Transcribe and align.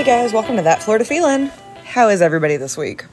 Hey 0.00 0.06
guys, 0.06 0.32
welcome 0.32 0.56
to 0.56 0.62
That 0.62 0.82
Florida 0.82 1.04
Feeling. 1.04 1.48
How 1.84 2.08
is 2.08 2.22
everybody 2.22 2.56
this 2.56 2.74
week? 2.74 3.04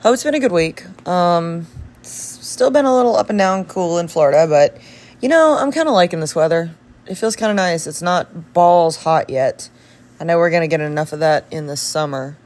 Hope 0.00 0.14
it's 0.14 0.24
been 0.24 0.34
a 0.34 0.40
good 0.40 0.50
week. 0.50 0.82
Um, 1.06 1.68
it's 2.00 2.10
still 2.10 2.72
been 2.72 2.84
a 2.84 2.92
little 2.92 3.14
up 3.14 3.30
and 3.30 3.38
down 3.38 3.64
cool 3.64 3.96
in 3.96 4.08
Florida, 4.08 4.48
but 4.48 4.76
you 5.20 5.28
know, 5.28 5.56
I'm 5.56 5.70
kind 5.70 5.86
of 5.86 5.94
liking 5.94 6.18
this 6.18 6.34
weather. 6.34 6.74
It 7.06 7.14
feels 7.14 7.36
kind 7.36 7.50
of 7.50 7.54
nice. 7.54 7.86
It's 7.86 8.02
not 8.02 8.52
balls 8.52 8.96
hot 8.96 9.30
yet. 9.30 9.70
I 10.18 10.24
know 10.24 10.36
we're 10.38 10.50
going 10.50 10.62
to 10.62 10.66
get 10.66 10.80
enough 10.80 11.12
of 11.12 11.20
that 11.20 11.46
in 11.52 11.68
the 11.68 11.76
summer. 11.76 12.36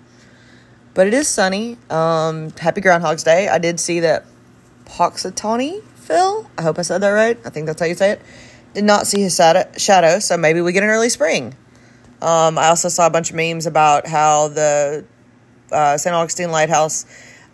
But 0.93 1.07
it 1.07 1.15
is 1.15 1.27
sunny. 1.27 1.79
Um, 1.89 2.51
happy 2.51 2.83
Groundhog's 2.83 3.23
Day. 3.23 3.49
I 3.49 3.57
did 3.57 3.81
see 3.81 4.01
that 4.01 4.27
Punxsutawney 4.85 5.83
Phil, 5.95 6.51
I 6.59 6.61
hope 6.61 6.79
I 6.79 6.83
said 6.83 6.99
that 6.99 7.09
right. 7.09 7.39
I 7.47 7.49
think 7.49 7.65
that's 7.65 7.81
how 7.81 7.87
you 7.87 7.95
say 7.95 8.11
it. 8.11 8.23
Did 8.75 8.85
not 8.85 9.07
see 9.07 9.23
his 9.23 9.35
shadow, 9.35 10.19
so 10.19 10.37
maybe 10.37 10.61
we 10.61 10.75
get 10.75 10.83
an 10.83 10.91
early 10.91 11.09
spring. 11.09 11.57
Um, 12.25 12.57
I 12.57 12.69
also 12.69 12.89
saw 12.89 13.07
a 13.07 13.11
bunch 13.11 13.29
of 13.29 13.37
memes 13.37 13.67
about 13.67 14.07
how 14.07 14.49
the 14.49 15.05
uh, 15.71 15.99
St. 15.99 16.15
Augustine 16.15 16.51
Lighthouse 16.51 17.05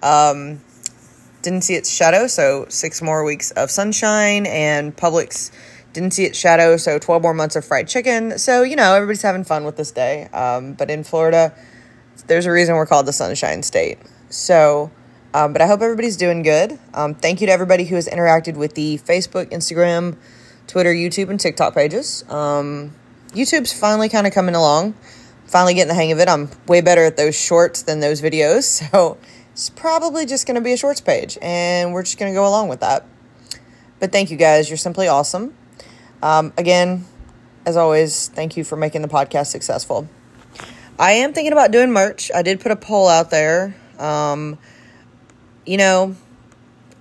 um, 0.01 0.61
didn't 1.43 1.63
see 1.63 1.75
its 1.75 1.91
shadow, 1.91 2.29
so 2.29 2.67
six 2.69 3.03
more 3.03 3.25
weeks 3.25 3.51
of 3.51 3.69
sunshine, 3.69 4.47
and 4.47 4.97
Publix 4.97 5.51
didn't 5.93 6.13
see 6.13 6.25
its 6.25 6.39
shadow, 6.39 6.77
so 6.77 7.01
12 7.01 7.21
more 7.21 7.35
months 7.35 7.57
of 7.57 7.65
fried 7.65 7.89
chicken. 7.89 8.39
So, 8.39 8.63
you 8.63 8.77
know, 8.77 8.95
everybody's 8.95 9.23
having 9.23 9.43
fun 9.43 9.65
with 9.65 9.77
this 9.77 9.91
day. 9.91 10.29
Um, 10.33 10.75
but 10.75 10.89
in 10.89 11.03
Florida, 11.03 11.53
there's 12.29 12.47
a 12.47 12.53
reason 12.53 12.77
we're 12.77 12.87
called 12.87 13.07
the 13.07 13.13
Sunshine 13.13 13.65
State. 13.65 13.99
So, 14.29 14.93
um, 15.35 15.53
but 15.53 15.63
I 15.63 15.67
hope 15.67 15.81
everybody's 15.83 16.17
doing 16.17 16.43
good. 16.43 16.79
Um, 16.95 17.17
thank 17.17 17.41
you 17.41 17.49
to 17.49 17.53
everybody 17.53 17.87
who 17.87 17.97
has 17.97 18.07
interacted 18.07 18.57
with 18.57 18.75
the 18.75 18.99
Facebook, 18.99 19.51
Instagram, 19.51 20.17
Twitter, 20.69 20.95
YouTube, 20.95 21.29
and 21.29 21.41
TikTok 21.41 21.75
pages. 21.75 22.25
Um, 22.31 22.93
YouTube's 23.33 23.73
finally 23.73 24.09
kind 24.09 24.27
of 24.27 24.33
coming 24.33 24.55
along. 24.55 24.95
Finally 25.47 25.75
getting 25.75 25.89
the 25.89 25.95
hang 25.95 26.13
of 26.13 26.19
it. 26.19 26.29
I'm 26.29 26.51
way 26.67 26.81
better 26.81 27.05
at 27.05 27.17
those 27.17 27.35
shorts 27.35 27.83
than 27.83 28.01
those 28.01 28.23
videos. 28.23 28.81
So 28.91 29.19
it's 29.53 29.69
probably 29.69 30.27
just 30.27 30.47
going 30.47 30.55
to 30.55 30.61
be 30.61 30.73
a 30.73 30.77
shorts 30.77 31.01
page. 31.01 31.37
And 31.43 31.93
we're 31.93 32.03
just 32.03 32.19
going 32.19 32.33
to 32.33 32.35
go 32.37 32.47
along 32.47 32.69
with 32.69 32.81
that. 32.81 33.05
But 33.99 34.13
thank 34.13 34.31
you 34.31 34.37
guys. 34.37 34.71
You're 34.71 34.79
simply 34.79 35.09
awesome. 35.09 35.55
Um, 36.23 36.53
again, 36.57 37.05
as 37.67 37.77
always, 37.77 38.29
thank 38.29 38.57
you 38.57 38.65
for 38.65 38.77
making 38.77 39.03
the 39.03 39.09
podcast 39.09 39.47
successful. 39.47 40.09
I 40.99 41.13
am 41.13 41.33
thinking 41.33 41.53
about 41.53 41.71
doing 41.71 41.93
merch. 41.93 42.31
I 42.35 42.43
did 42.43 42.61
put 42.61 42.73
a 42.73 42.77
poll 42.77 43.09
out 43.09 43.31
there. 43.31 43.75
Um, 43.99 44.59
you 45.67 45.77
know, 45.77 46.15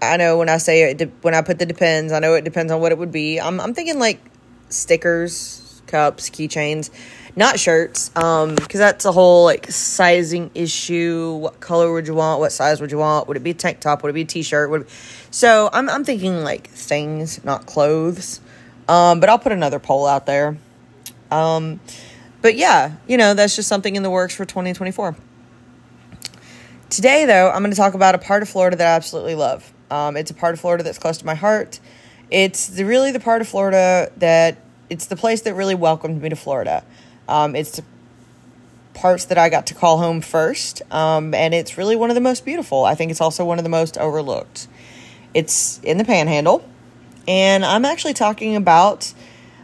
I 0.01 0.17
know 0.17 0.37
when 0.37 0.49
I 0.49 0.57
say 0.57 0.91
it, 0.91 1.11
when 1.21 1.33
I 1.33 1.41
put 1.41 1.59
the 1.59 1.65
depends, 1.65 2.11
I 2.11 2.19
know 2.19 2.33
it 2.33 2.43
depends 2.43 2.71
on 2.71 2.81
what 2.81 2.91
it 2.91 2.97
would 2.97 3.11
be. 3.11 3.39
I'm, 3.39 3.59
I'm 3.59 3.73
thinking 3.73 3.99
like 3.99 4.21
stickers, 4.69 5.68
cups, 5.89 6.29
keychains, 6.29 6.89
not 7.35 7.59
shirts, 7.59 8.15
um, 8.15 8.55
because 8.55 8.79
that's 8.79 9.05
a 9.05 9.11
whole 9.11 9.43
like 9.43 9.69
sizing 9.71 10.51
issue. 10.55 11.33
What 11.33 11.59
color 11.59 11.91
would 11.91 12.07
you 12.07 12.13
want? 12.13 12.39
What 12.39 12.51
size 12.51 12.79
would 12.79 12.91
you 12.91 12.97
want? 12.97 13.27
Would 13.27 13.37
it 13.37 13.43
be 13.43 13.51
a 13.51 13.53
tank 13.53 13.79
top? 13.79 14.03
Would 14.03 14.09
it 14.09 14.13
be 14.13 14.21
a 14.21 14.25
t-shirt? 14.25 14.69
Would 14.69 14.87
so 15.31 15.69
I'm 15.73 15.89
I'm 15.89 16.03
thinking 16.03 16.43
like 16.43 16.67
things, 16.69 17.43
not 17.43 17.65
clothes. 17.65 18.39
Um, 18.87 19.19
but 19.19 19.29
I'll 19.29 19.39
put 19.39 19.51
another 19.51 19.79
poll 19.79 20.07
out 20.07 20.25
there. 20.25 20.57
Um, 21.29 21.79
but 22.41 22.55
yeah, 22.55 22.95
you 23.07 23.17
know 23.17 23.33
that's 23.33 23.55
just 23.55 23.67
something 23.67 23.95
in 23.95 24.03
the 24.03 24.09
works 24.09 24.35
for 24.35 24.45
2024. 24.45 25.15
Today, 26.89 27.25
though, 27.25 27.51
I'm 27.51 27.61
going 27.61 27.69
to 27.69 27.77
talk 27.77 27.93
about 27.93 28.15
a 28.15 28.17
part 28.17 28.41
of 28.41 28.49
Florida 28.49 28.75
that 28.77 28.87
I 28.87 28.95
absolutely 28.95 29.35
love. 29.35 29.71
Um, 29.91 30.17
it's 30.17 30.31
a 30.31 30.33
part 30.33 30.53
of 30.53 30.59
Florida 30.59 30.83
that's 30.83 30.97
close 30.97 31.19
to 31.19 31.25
my 31.25 31.35
heart. 31.35 31.79
It's 32.31 32.67
the, 32.67 32.83
really 32.83 33.11
the 33.11 33.19
part 33.19 33.41
of 33.41 33.47
Florida 33.47 34.11
that 34.17 34.57
it's 34.89 35.05
the 35.05 35.15
place 35.15 35.41
that 35.41 35.53
really 35.53 35.75
welcomed 35.75 36.21
me 36.21 36.29
to 36.29 36.35
Florida. 36.35 36.83
Um, 37.27 37.55
it's 37.55 37.81
parts 38.93 39.25
that 39.25 39.37
I 39.37 39.49
got 39.49 39.67
to 39.67 39.73
call 39.73 39.99
home 39.99 40.21
first, 40.21 40.81
um, 40.91 41.33
and 41.33 41.53
it's 41.53 41.77
really 41.77 41.95
one 41.95 42.09
of 42.09 42.15
the 42.15 42.21
most 42.21 42.43
beautiful. 42.43 42.85
I 42.85 42.95
think 42.95 43.11
it's 43.11 43.21
also 43.21 43.45
one 43.45 43.57
of 43.57 43.63
the 43.63 43.69
most 43.69 43.97
overlooked. 43.97 44.67
It's 45.33 45.79
in 45.83 45.97
the 45.97 46.05
Panhandle, 46.05 46.67
and 47.27 47.63
I'm 47.63 47.85
actually 47.85 48.13
talking 48.13 48.55
about 48.55 49.13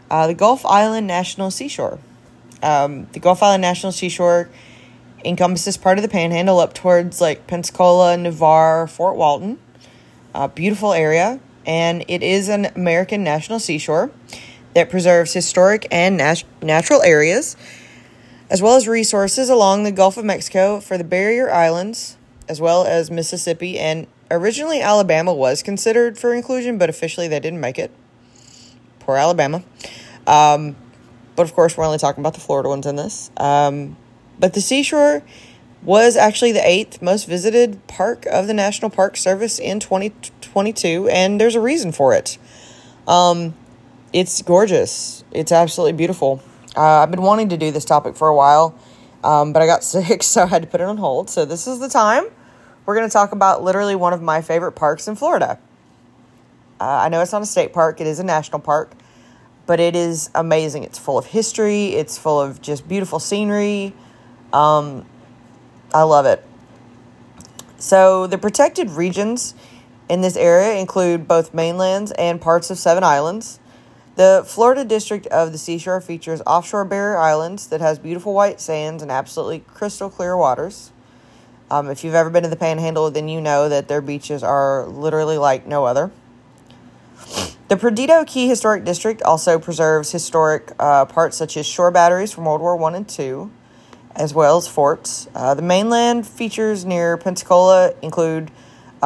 uh, 0.10 0.28
the 0.28 0.34
Gulf 0.34 0.66
Island 0.66 1.08
National 1.08 1.52
Seashore. 1.52 2.00
Um, 2.62 3.08
the 3.12 3.20
Gulf 3.20 3.42
Island 3.44 3.62
National 3.62 3.92
Seashore 3.92 4.50
encompasses 5.24 5.76
part 5.76 5.98
of 5.98 6.04
the 6.04 6.10
Panhandle 6.10 6.60
up 6.60 6.74
towards 6.74 7.20
like 7.20 7.48
Pensacola, 7.48 8.16
Navarre, 8.16 8.88
Fort 8.88 9.16
Walton. 9.16 9.60
Beautiful 10.54 10.92
area, 10.92 11.40
and 11.66 12.04
it 12.10 12.22
is 12.22 12.50
an 12.50 12.66
American 12.76 13.24
national 13.24 13.60
seashore 13.60 14.12
that 14.76 14.90
preserves 14.90 15.34
historic 15.34 15.88
and 15.90 16.18
nat- 16.18 16.44
natural 16.62 17.02
areas, 17.02 17.56
as 18.50 18.62
well 18.62 18.76
as 18.76 18.88
resources 18.88 19.50
along 19.50 19.84
the 19.84 19.92
Gulf 19.92 20.18
of 20.18 20.26
Mexico 20.26 20.80
for 20.80 20.98
the 20.98 21.04
barrier 21.04 21.50
islands, 21.50 22.18
as 22.48 22.62
well 22.62 22.86
as 22.86 23.10
Mississippi. 23.10 23.80
And 23.80 24.06
originally, 24.30 24.82
Alabama 24.82 25.34
was 25.34 25.64
considered 25.64 26.20
for 26.20 26.34
inclusion, 26.34 26.78
but 26.78 26.90
officially 26.90 27.28
they 27.28 27.40
didn't 27.40 27.62
make 27.62 27.80
it. 27.80 27.90
Poor 29.00 29.16
Alabama. 29.16 29.64
Um, 30.28 30.76
but 31.36 31.44
of 31.44 31.54
course, 31.54 31.78
we're 31.78 31.86
only 31.86 31.98
talking 31.98 32.22
about 32.22 32.34
the 32.34 32.40
Florida 32.42 32.70
ones 32.70 32.86
in 32.86 32.98
this. 32.98 33.32
Um, 33.38 33.96
but 34.38 34.54
the 34.54 34.62
seashore 34.62 35.24
was 35.84 36.18
actually 36.18 36.52
the 36.52 36.68
eighth 36.68 37.02
most 37.02 37.28
visited 37.28 37.86
park 37.88 38.26
of 38.26 38.48
the 38.48 38.54
National 38.54 38.90
Park 38.90 39.16
Service 39.16 39.60
in 39.60 39.80
2022, 39.80 41.08
and 41.10 41.40
there's 41.40 41.56
a 41.56 41.62
reason 41.62 41.92
for 41.92 42.14
it. 42.14 42.38
Um, 43.08 43.54
it's 44.16 44.42
gorgeous. 44.42 45.26
It's 45.34 45.52
absolutely 45.52 45.92
beautiful. 45.92 46.42
Uh, 46.74 47.00
I've 47.02 47.12
been 47.12 47.22
wanting 47.22 47.50
to 47.50 47.58
do 47.58 47.70
this 47.70 47.84
topic 47.84 48.16
for 48.16 48.30
a 48.30 48.36
while, 48.36 48.74
um, 49.26 49.52
but 49.52 49.62
I 49.62 49.66
got 49.66 49.84
sick, 49.84 50.24
so 50.24 50.44
I 50.44 50.46
had 50.46 50.62
to 50.62 50.70
put 50.70 50.80
it 50.80 50.86
on 50.86 50.96
hold. 50.96 51.30
So 51.30 51.44
this 51.44 51.68
is 51.68 51.80
the 51.80 51.90
time. 51.90 52.24
We're 52.86 52.96
going 52.96 53.10
to 53.10 53.12
talk 53.12 53.34
about 53.34 53.62
literally 53.62 53.94
one 53.94 54.14
of 54.14 54.22
my 54.22 54.42
favorite 54.42 54.72
parks 54.72 55.10
in 55.10 55.18
Florida. 55.18 55.60
Uh, 56.80 57.02
I 57.04 57.10
know 57.10 57.22
it's 57.22 57.34
not 57.34 57.42
a 57.42 57.46
state 57.46 57.74
park, 57.74 58.00
it 58.00 58.08
is 58.08 58.20
a 58.20 58.24
national 58.24 58.60
park, 58.60 58.94
but 59.66 59.82
it 59.82 59.98
is 59.98 60.30
amazing. 60.34 60.84
It's 60.84 60.98
full 60.98 61.18
of 61.18 61.26
history, 61.26 61.88
it's 61.88 62.18
full 62.18 62.40
of 62.40 62.62
just 62.62 62.88
beautiful 62.88 63.20
scenery. 63.20 63.94
Um, 64.54 65.06
I 65.94 66.04
love 66.04 66.26
it. 66.26 66.42
So, 67.78 68.28
the 68.28 68.38
protected 68.38 68.92
regions 68.92 69.56
in 70.08 70.22
this 70.22 70.38
area 70.38 70.80
include 70.80 71.28
both 71.28 71.54
mainlands 71.54 72.12
and 72.14 72.40
parts 72.40 72.70
of 72.70 72.78
seven 72.78 73.04
islands. 73.04 73.60
The 74.16 74.44
Florida 74.48 74.86
district 74.86 75.28
of 75.28 75.52
the 75.52 75.58
seashore 75.58 76.00
features 76.00 76.42
offshore 76.48 76.86
barrier 76.86 77.18
islands 77.18 77.68
that 77.68 77.82
has 77.82 78.00
beautiful 78.00 78.34
white 78.34 78.62
sands 78.62 79.04
and 79.04 79.12
absolutely 79.12 79.60
crystal 79.60 80.10
clear 80.10 80.38
waters. 80.38 80.94
Um, 81.70 81.90
if 81.90 82.04
you've 82.04 82.16
ever 82.16 82.30
been 82.30 82.44
to 82.44 82.50
the 82.50 82.56
Panhandle, 82.56 83.12
then 83.12 83.28
you 83.28 83.42
know 83.42 83.68
that 83.68 83.90
their 83.90 84.00
beaches 84.00 84.42
are 84.42 84.86
literally 84.86 85.38
like 85.38 85.68
no 85.68 85.84
other. 85.84 86.12
The 87.68 87.76
Perdido 87.76 88.24
Key 88.24 88.48
Historic 88.48 88.86
District 88.86 89.22
also 89.24 89.60
preserves 89.60 90.12
historic 90.12 90.72
uh, 90.80 91.06
parts 91.06 91.36
such 91.36 91.58
as 91.58 91.66
shore 91.66 91.92
batteries 91.92 92.32
from 92.32 92.46
World 92.46 92.62
War 92.62 92.78
One 92.78 92.96
and 92.96 93.10
Two, 93.10 93.52
as 94.16 94.34
well 94.34 94.56
as 94.56 94.66
forts. 94.66 95.28
Uh, 95.36 95.56
the 95.56 95.62
mainland 95.62 96.26
features 96.26 96.86
near 96.86 97.18
Pensacola 97.18 97.94
include 98.02 98.52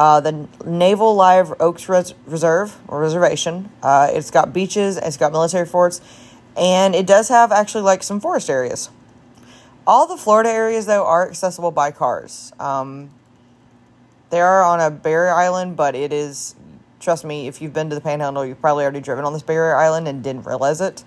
uh, 0.00 0.18
the 0.18 0.48
Naval 0.64 1.14
Live 1.14 1.52
Oaks 1.60 1.86
Res- 1.86 2.14
Reserve 2.24 2.74
or 2.88 3.00
Reservation. 3.00 3.68
Uh, 3.82 4.08
it's 4.10 4.30
got 4.30 4.50
beaches, 4.50 4.96
it's 4.96 5.18
got 5.18 5.30
military 5.30 5.66
forts, 5.66 6.00
and 6.56 6.94
it 6.94 7.06
does 7.06 7.28
have 7.28 7.52
actually 7.52 7.82
like 7.82 8.02
some 8.02 8.18
forest 8.18 8.48
areas. 8.48 8.88
All 9.86 10.06
the 10.06 10.16
Florida 10.16 10.48
areas, 10.48 10.86
though, 10.86 11.04
are 11.04 11.28
accessible 11.28 11.70
by 11.70 11.90
cars. 11.90 12.50
Um, 12.58 13.10
they 14.30 14.40
are 14.40 14.62
on 14.62 14.80
a 14.80 14.90
barrier 14.90 15.34
island, 15.34 15.76
but 15.76 15.94
it 15.94 16.14
is, 16.14 16.54
trust 16.98 17.22
me, 17.22 17.46
if 17.46 17.60
you've 17.60 17.74
been 17.74 17.90
to 17.90 17.94
the 17.94 18.00
Panhandle, 18.00 18.46
you've 18.46 18.60
probably 18.62 18.84
already 18.84 19.00
driven 19.02 19.26
on 19.26 19.34
this 19.34 19.42
barrier 19.42 19.76
island 19.76 20.08
and 20.08 20.24
didn't 20.24 20.46
realize 20.46 20.80
it. 20.80 21.04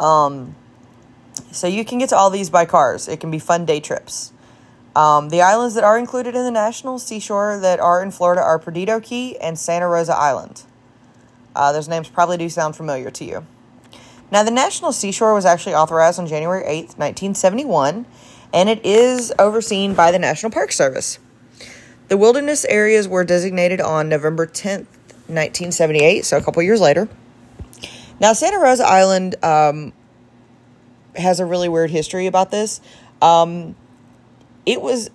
Um, 0.00 0.56
so 1.52 1.68
you 1.68 1.84
can 1.84 1.98
get 1.98 2.08
to 2.08 2.16
all 2.16 2.30
these 2.30 2.50
by 2.50 2.64
cars. 2.64 3.06
It 3.06 3.20
can 3.20 3.30
be 3.30 3.38
fun 3.38 3.66
day 3.66 3.78
trips. 3.78 4.32
Um, 4.96 5.28
the 5.28 5.42
islands 5.42 5.74
that 5.74 5.84
are 5.84 5.98
included 5.98 6.34
in 6.34 6.42
the 6.44 6.50
national 6.50 6.98
seashore 6.98 7.58
that 7.60 7.78
are 7.78 8.02
in 8.02 8.10
Florida 8.10 8.40
are 8.40 8.58
Perdido 8.58 8.98
Key 8.98 9.36
and 9.36 9.58
Santa 9.58 9.86
Rosa 9.86 10.16
Island. 10.16 10.62
Uh, 11.54 11.70
those 11.70 11.86
names 11.86 12.08
probably 12.08 12.38
do 12.38 12.48
sound 12.48 12.76
familiar 12.76 13.10
to 13.10 13.24
you. 13.24 13.46
Now, 14.30 14.42
the 14.42 14.50
National 14.50 14.92
Seashore 14.92 15.34
was 15.34 15.44
actually 15.44 15.74
authorized 15.74 16.18
on 16.18 16.26
January 16.26 16.62
8th, 16.62 16.96
1971, 16.98 18.06
and 18.54 18.68
it 18.70 18.84
is 18.84 19.34
overseen 19.38 19.94
by 19.94 20.10
the 20.10 20.18
National 20.18 20.50
Park 20.50 20.72
Service. 20.72 21.18
The 22.08 22.16
wilderness 22.16 22.64
areas 22.64 23.06
were 23.06 23.22
designated 23.22 23.82
on 23.82 24.08
November 24.08 24.46
10th, 24.46 24.86
1978, 25.28 26.24
so 26.24 26.38
a 26.38 26.42
couple 26.42 26.62
years 26.62 26.80
later. 26.80 27.08
Now, 28.18 28.32
Santa 28.32 28.58
Rosa 28.58 28.86
Island 28.86 29.36
um, 29.44 29.92
has 31.14 31.38
a 31.38 31.44
really 31.44 31.68
weird 31.68 31.90
history 31.90 32.26
about 32.26 32.50
this. 32.50 32.80
Um, 33.20 33.76
it 34.66 34.82
was 34.82 35.10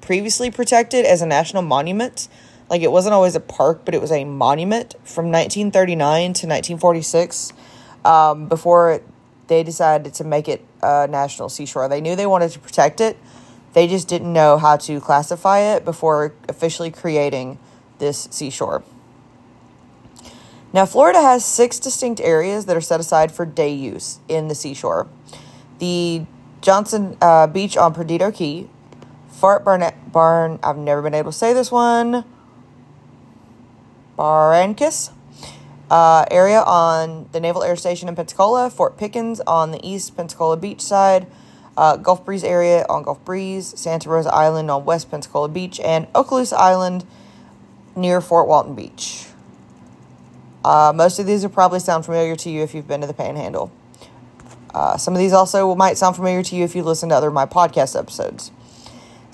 previously 0.00 0.50
protected 0.50 1.04
as 1.04 1.22
a 1.22 1.26
national 1.26 1.62
monument. 1.62 2.28
Like 2.68 2.82
it 2.82 2.90
wasn't 2.90 3.14
always 3.14 3.36
a 3.36 3.40
park, 3.40 3.82
but 3.84 3.94
it 3.94 4.00
was 4.00 4.10
a 4.10 4.24
monument 4.24 4.94
from 5.04 5.30
1939 5.30 6.32
to 6.32 6.46
1946 6.46 7.52
um, 8.04 8.48
before 8.48 9.02
they 9.46 9.62
decided 9.62 10.14
to 10.14 10.24
make 10.24 10.48
it 10.48 10.64
a 10.82 11.06
National 11.06 11.48
Seashore. 11.48 11.88
They 11.88 12.00
knew 12.00 12.16
they 12.16 12.26
wanted 12.26 12.50
to 12.52 12.58
protect 12.58 13.00
it. 13.00 13.18
They 13.74 13.86
just 13.86 14.08
didn't 14.08 14.32
know 14.32 14.56
how 14.56 14.76
to 14.78 15.00
classify 15.00 15.58
it 15.58 15.84
before 15.84 16.32
officially 16.48 16.90
creating 16.90 17.58
this 17.98 18.28
seashore. 18.30 18.82
Now, 20.72 20.86
Florida 20.86 21.20
has 21.20 21.44
six 21.44 21.78
distinct 21.78 22.20
areas 22.20 22.66
that 22.66 22.76
are 22.76 22.80
set 22.80 22.98
aside 22.98 23.30
for 23.30 23.46
day 23.46 23.72
use 23.72 24.18
in 24.28 24.48
the 24.48 24.54
seashore. 24.54 25.08
The 25.78 26.24
Johnson 26.62 27.16
uh, 27.20 27.46
Beach 27.46 27.76
on 27.76 27.94
Perdido 27.94 28.32
Key, 28.32 28.68
Fort 29.44 29.62
Barnett 29.62 30.10
Barn, 30.10 30.58
I've 30.62 30.78
never 30.78 31.02
been 31.02 31.12
able 31.12 31.30
to 31.30 31.36
say 31.36 31.52
this 31.52 31.70
one, 31.70 32.24
Barrancas 34.16 35.12
uh, 35.90 36.24
area 36.30 36.62
on 36.62 37.28
the 37.32 37.40
Naval 37.40 37.62
Air 37.62 37.76
Station 37.76 38.08
in 38.08 38.16
Pensacola, 38.16 38.70
Fort 38.70 38.96
Pickens 38.96 39.40
on 39.40 39.70
the 39.70 39.86
East 39.86 40.16
Pensacola 40.16 40.56
Beach 40.56 40.80
side, 40.80 41.26
uh, 41.76 41.98
Gulf 41.98 42.24
Breeze 42.24 42.42
area 42.42 42.86
on 42.88 43.02
Gulf 43.02 43.22
Breeze, 43.26 43.78
Santa 43.78 44.08
Rosa 44.08 44.32
Island 44.32 44.70
on 44.70 44.86
West 44.86 45.10
Pensacola 45.10 45.50
Beach, 45.50 45.78
and 45.78 46.10
Okaloosa 46.14 46.54
Island 46.54 47.04
near 47.94 48.22
Fort 48.22 48.48
Walton 48.48 48.74
Beach. 48.74 49.26
Uh, 50.64 50.90
most 50.96 51.18
of 51.18 51.26
these 51.26 51.42
will 51.42 51.50
probably 51.50 51.80
sound 51.80 52.06
familiar 52.06 52.34
to 52.34 52.48
you 52.48 52.62
if 52.62 52.74
you've 52.74 52.88
been 52.88 53.02
to 53.02 53.06
the 53.06 53.12
Panhandle. 53.12 53.70
Uh, 54.72 54.96
some 54.96 55.12
of 55.12 55.18
these 55.18 55.34
also 55.34 55.74
might 55.74 55.98
sound 55.98 56.16
familiar 56.16 56.42
to 56.42 56.56
you 56.56 56.64
if 56.64 56.74
you 56.74 56.82
listen 56.82 57.10
to 57.10 57.14
other 57.14 57.30
my 57.30 57.44
podcast 57.44 57.94
episodes. 57.94 58.50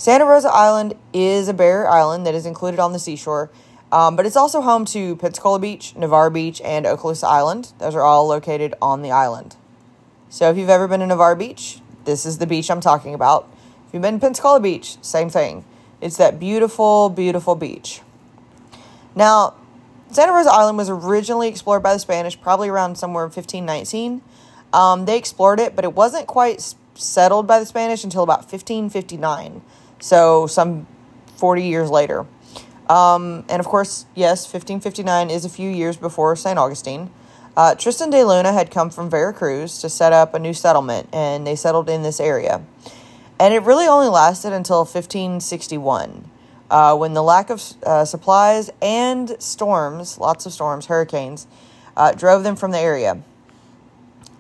Santa 0.01 0.25
Rosa 0.25 0.49
Island 0.51 0.95
is 1.13 1.47
a 1.49 1.53
barrier 1.53 1.87
island 1.87 2.25
that 2.25 2.35
is 2.35 2.47
included 2.47 2.81
on 2.81 2.95
the 2.95 2.99
seashore, 2.99 3.51
um, 3.93 4.17
but 4.17 4.25
it's 4.25 4.35
also 4.35 4.63
home 4.63 4.87
to 4.87 5.15
Pensacola 5.17 5.59
Beach, 5.59 5.95
Navarre 5.95 6.31
Beach, 6.31 6.59
and 6.63 6.87
Okaloosa 6.87 7.25
Island. 7.25 7.75
Those 7.77 7.95
are 7.95 8.01
all 8.01 8.27
located 8.27 8.75
on 8.81 9.03
the 9.03 9.11
island. 9.11 9.57
So 10.31 10.49
if 10.49 10.57
you've 10.57 10.71
ever 10.71 10.89
been 10.89 11.01
to 11.01 11.07
Navarre 11.07 11.37
Beach, 11.37 11.81
this 12.07 12.25
is 12.25 12.39
the 12.39 12.47
beach 12.47 12.71
I'm 12.71 12.81
talking 12.81 13.13
about. 13.13 13.47
If 13.87 13.93
you've 13.93 14.01
been 14.01 14.15
to 14.15 14.21
Pensacola 14.21 14.59
Beach, 14.59 14.97
same 15.03 15.29
thing. 15.29 15.67
It's 16.01 16.17
that 16.17 16.41
beautiful, 16.41 17.11
beautiful 17.11 17.55
beach. 17.55 18.01
Now, 19.15 19.53
Santa 20.11 20.33
Rosa 20.33 20.51
Island 20.51 20.79
was 20.79 20.89
originally 20.89 21.49
explored 21.49 21.83
by 21.83 21.93
the 21.93 22.01
Spanish, 22.01 22.41
probably 22.41 22.71
around 22.71 22.97
somewhere 22.97 23.25
in 23.25 23.29
1519. 23.29 24.23
Um, 24.73 25.05
they 25.05 25.19
explored 25.19 25.61
it, 25.61 25.77
but 25.77 25.85
it 25.85 25.93
wasn't 25.93 26.27
quite 26.27 26.75
settled 26.95 27.47
by 27.47 27.59
the 27.59 27.67
Spanish 27.67 28.03
until 28.03 28.23
about 28.23 28.51
1559. 28.51 29.61
So, 30.01 30.47
some 30.47 30.87
40 31.37 31.63
years 31.63 31.91
later. 31.91 32.27
Um, 32.89 33.45
and 33.49 33.61
of 33.61 33.67
course, 33.67 34.07
yes, 34.17 34.45
1559 34.45 35.31
is 35.31 35.45
a 35.45 35.49
few 35.49 35.71
years 35.71 35.97
before 35.97 36.35
St. 36.35 36.59
Augustine. 36.59 37.11
Uh, 37.57 37.75
Tristan 37.75 38.11
de 38.11 38.25
Luna 38.25 38.53
had 38.53 38.71
come 38.71 38.91
from 38.91 39.11
Veracruz 39.11 39.79
to 39.81 39.89
set 39.89 40.13
up 40.13 40.35
a 40.35 40.39
new 40.39 40.55
settlement, 40.55 41.09
and 41.13 41.47
they 41.47 41.55
settled 41.55 41.89
in 41.89 42.03
this 42.03 42.21
area. 42.21 42.65
And 43.39 43.55
it 43.55 43.63
really 43.63 43.87
only 43.87 44.09
lasted 44.09 44.53
until 44.53 44.81
1561, 44.81 46.31
uh, 46.71 46.97
when 46.97 47.15
the 47.15 47.23
lack 47.23 47.49
of 47.51 47.63
uh, 47.85 48.05
supplies 48.05 48.71
and 48.83 49.37
storms, 49.41 50.19
lots 50.19 50.47
of 50.47 50.53
storms, 50.53 50.87
hurricanes, 50.87 51.47
uh, 51.97 52.13
drove 52.13 52.45
them 52.45 52.57
from 52.57 52.71
the 52.71 52.79
area. 52.79 53.23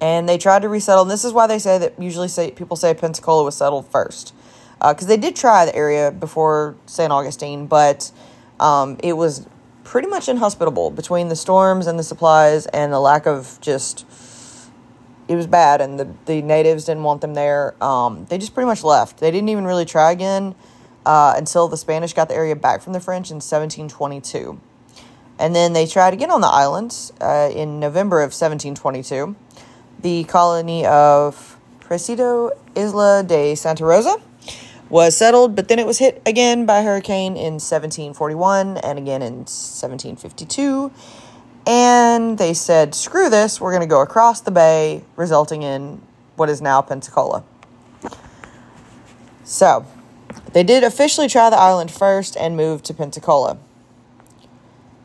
And 0.01 0.29
they 0.29 0.39
tried 0.39 0.63
to 0.63 0.69
resettle. 0.69 1.03
And 1.03 1.11
this 1.11 1.25
is 1.25 1.33
why 1.33 1.47
they 1.47 1.59
say 1.59 1.79
that 1.79 2.01
usually 2.01 2.29
say 2.29 2.51
people 2.51 2.77
say 2.77 2.95
Pensacola 2.95 3.45
was 3.45 3.56
settled 3.56 3.91
first, 3.91 4.35
because 4.81 5.05
uh, 5.05 5.09
they 5.09 5.17
did 5.17 5.37
try 5.37 5.65
the 5.65 5.75
area 5.77 6.11
before 6.11 6.75
St. 6.87 7.12
Augustine, 7.12 7.67
but 7.67 8.11
um, 8.59 8.97
it 9.03 9.12
was 9.12 9.47
pretty 9.85 10.09
much 10.09 10.29
inhospitable 10.29 10.91
between 10.91 11.29
the 11.29 11.37
storms 11.37 11.87
and 11.87 11.99
the 11.99 12.03
supplies 12.03 12.67
and 12.67 12.93
the 12.93 13.00
lack 13.00 13.27
of 13.27 13.59
just 13.61 14.06
it 15.29 15.37
was 15.37 15.47
bad 15.47 15.81
and 15.81 16.00
the, 16.00 16.12
the 16.27 16.43
natives 16.43 16.85
didn't 16.85 17.05
want 17.05 17.21
them 17.21 17.35
there. 17.35 17.75
Um, 17.82 18.25
they 18.27 18.38
just 18.38 18.53
pretty 18.53 18.67
much 18.67 18.82
left. 18.82 19.19
They 19.19 19.31
didn't 19.31 19.49
even 19.49 19.65
really 19.65 19.85
try 19.85 20.11
again 20.11 20.56
uh, 21.05 21.35
until 21.37 21.69
the 21.69 21.77
spanish 21.77 22.12
got 22.12 22.29
the 22.29 22.35
area 22.35 22.56
back 22.56 22.82
from 22.82 22.93
the 22.93 23.00
french 23.00 23.31
in 23.31 23.37
1722 23.37 24.61
and 25.38 25.55
then 25.55 25.73
they 25.73 25.87
tried 25.87 26.12
again 26.12 26.31
on 26.31 26.41
the 26.41 26.47
islands 26.47 27.12
uh, 27.21 27.50
in 27.55 27.81
november 27.81 28.21
of 28.21 28.32
1722 28.32 29.35
the 30.00 30.25
colony 30.25 30.85
of 30.87 31.59
presidio 31.81 32.50
isla 32.75 33.23
de 33.23 33.55
santa 33.55 33.85
rosa 33.85 34.17
was 34.91 35.17
settled, 35.17 35.55
but 35.57 35.69
then 35.69 35.79
it 35.79 35.87
was 35.87 35.99
hit 35.99 36.21
again 36.27 36.67
by 36.67 36.83
hurricane 36.83 37.37
in 37.37 37.55
1741 37.55 38.77
and 38.79 38.99
again 38.99 39.23
in 39.23 39.35
1752. 39.47 40.91
And 41.67 42.37
they 42.37 42.53
said, 42.53 42.95
screw 42.95 43.31
this, 43.31 43.61
we're 43.61 43.71
going 43.71 43.83
to 43.83 43.87
go 43.87 44.03
across 44.03 44.41
the 44.41 44.51
bay, 44.51 45.05
resulting 45.17 45.63
in 45.63 46.03
what 46.37 46.51
is 46.51 46.61
now 46.61 46.83
Pensacola. 46.83 47.45
So, 49.45 49.87
they 50.53 50.65
did 50.65 50.83
officially 50.83 51.29
try 51.29 51.51
the 51.51 51.57
island 51.57 51.91
first 51.91 52.37
and 52.37 52.57
moved 52.57 52.85
to 52.87 52.95
Pensacola. 52.95 53.59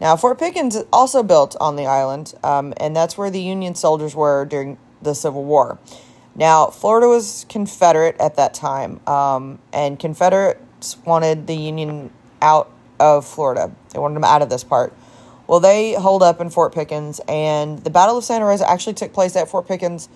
Now, 0.01 0.15
Fort 0.15 0.39
Pickens 0.39 0.77
also 0.91 1.23
built 1.23 1.55
on 1.61 1.75
the 1.75 1.85
island, 1.85 2.33
um, 2.43 2.73
and 2.77 2.95
that's 2.95 3.17
where 3.17 3.29
the 3.29 3.41
Union 3.41 3.75
soldiers 3.75 4.15
were 4.15 4.45
during 4.45 4.77
the 5.01 5.13
Civil 5.13 5.43
War. 5.43 5.77
Now, 6.35 6.67
Florida 6.67 7.07
was 7.07 7.45
Confederate 7.47 8.17
at 8.19 8.35
that 8.35 8.53
time, 8.53 8.99
um, 9.07 9.59
and 9.71 9.97
Confederates 9.97 10.97
wanted 11.05 11.47
the 11.47 11.55
Union 11.55 12.11
out 12.41 12.69
of 12.99 13.25
Florida. 13.25 13.71
They 13.91 13.99
wanted 13.99 14.15
them 14.15 14.25
out 14.25 14.41
of 14.41 14.49
this 14.49 14.63
part. 14.63 14.93
Well, 15.47 15.61
they 15.61 15.93
hold 15.93 16.23
up 16.23 16.41
in 16.41 16.49
Fort 16.49 16.73
Pickens, 16.73 17.21
and 17.27 17.79
the 17.79 17.89
Battle 17.89 18.17
of 18.17 18.23
Santa 18.23 18.45
Rosa 18.45 18.69
actually 18.69 18.95
took 18.95 19.13
place 19.13 19.35
at 19.35 19.47
Fort 19.47 19.67
Pickens 19.67 20.09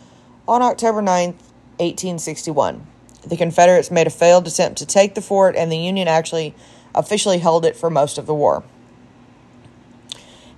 on 0.48 0.62
October 0.62 1.02
9th, 1.02 1.40
1861. 1.78 2.86
The 3.26 3.38
Confederates 3.38 3.92
made 3.92 4.08
a 4.08 4.10
failed 4.10 4.48
attempt 4.48 4.78
to 4.80 4.86
take 4.86 5.16
the 5.16 5.22
fort, 5.22 5.56
and 5.56 5.72
the 5.72 5.78
Union 5.78 6.08
actually 6.08 6.54
officially 6.96 7.38
held 7.38 7.64
it 7.64 7.76
for 7.76 7.90
most 7.90 8.18
of 8.18 8.26
the 8.26 8.34
war. 8.34 8.64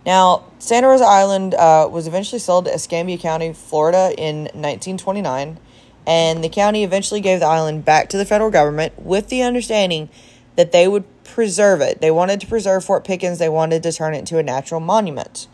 Now, 0.06 0.45
Santa 0.59 0.88
Rosa 0.88 1.06
Island 1.06 1.53
uh, 1.53 1.88
was 1.92 2.07
eventually 2.07 2.39
sold 2.39 2.65
to 2.65 2.74
Escambia 2.74 3.18
County, 3.18 3.53
Florida 3.53 4.13
in 4.18 4.44
1929, 4.44 5.59
and 6.07 6.44
the 6.44 6.50
county 6.50 6.83
eventually 6.83 7.21
gave 7.21 7.39
the 7.39 7.45
island 7.45 7.86
back 7.86 8.09
to 8.09 8.18
the 8.18 8.25
federal 8.25 8.50
government 8.50 9.00
with 9.00 9.29
the 9.29 9.43
understanding 9.43 10.10
that 10.55 10.72
they 10.72 10.88
would 10.88 11.03
preserve 11.24 11.81
it. 11.81 12.01
They 12.01 12.12
wanted 12.12 12.41
to 12.41 12.48
preserve 12.48 12.84
Fort 12.84 13.03
Pickens, 13.03 13.38
they 13.38 13.50
wanted 13.50 13.84
to 13.84 13.91
turn 13.91 14.15
it 14.15 14.20
into 14.20 14.38
a 14.39 14.43
natural 14.43 14.79
monument. 14.79 15.48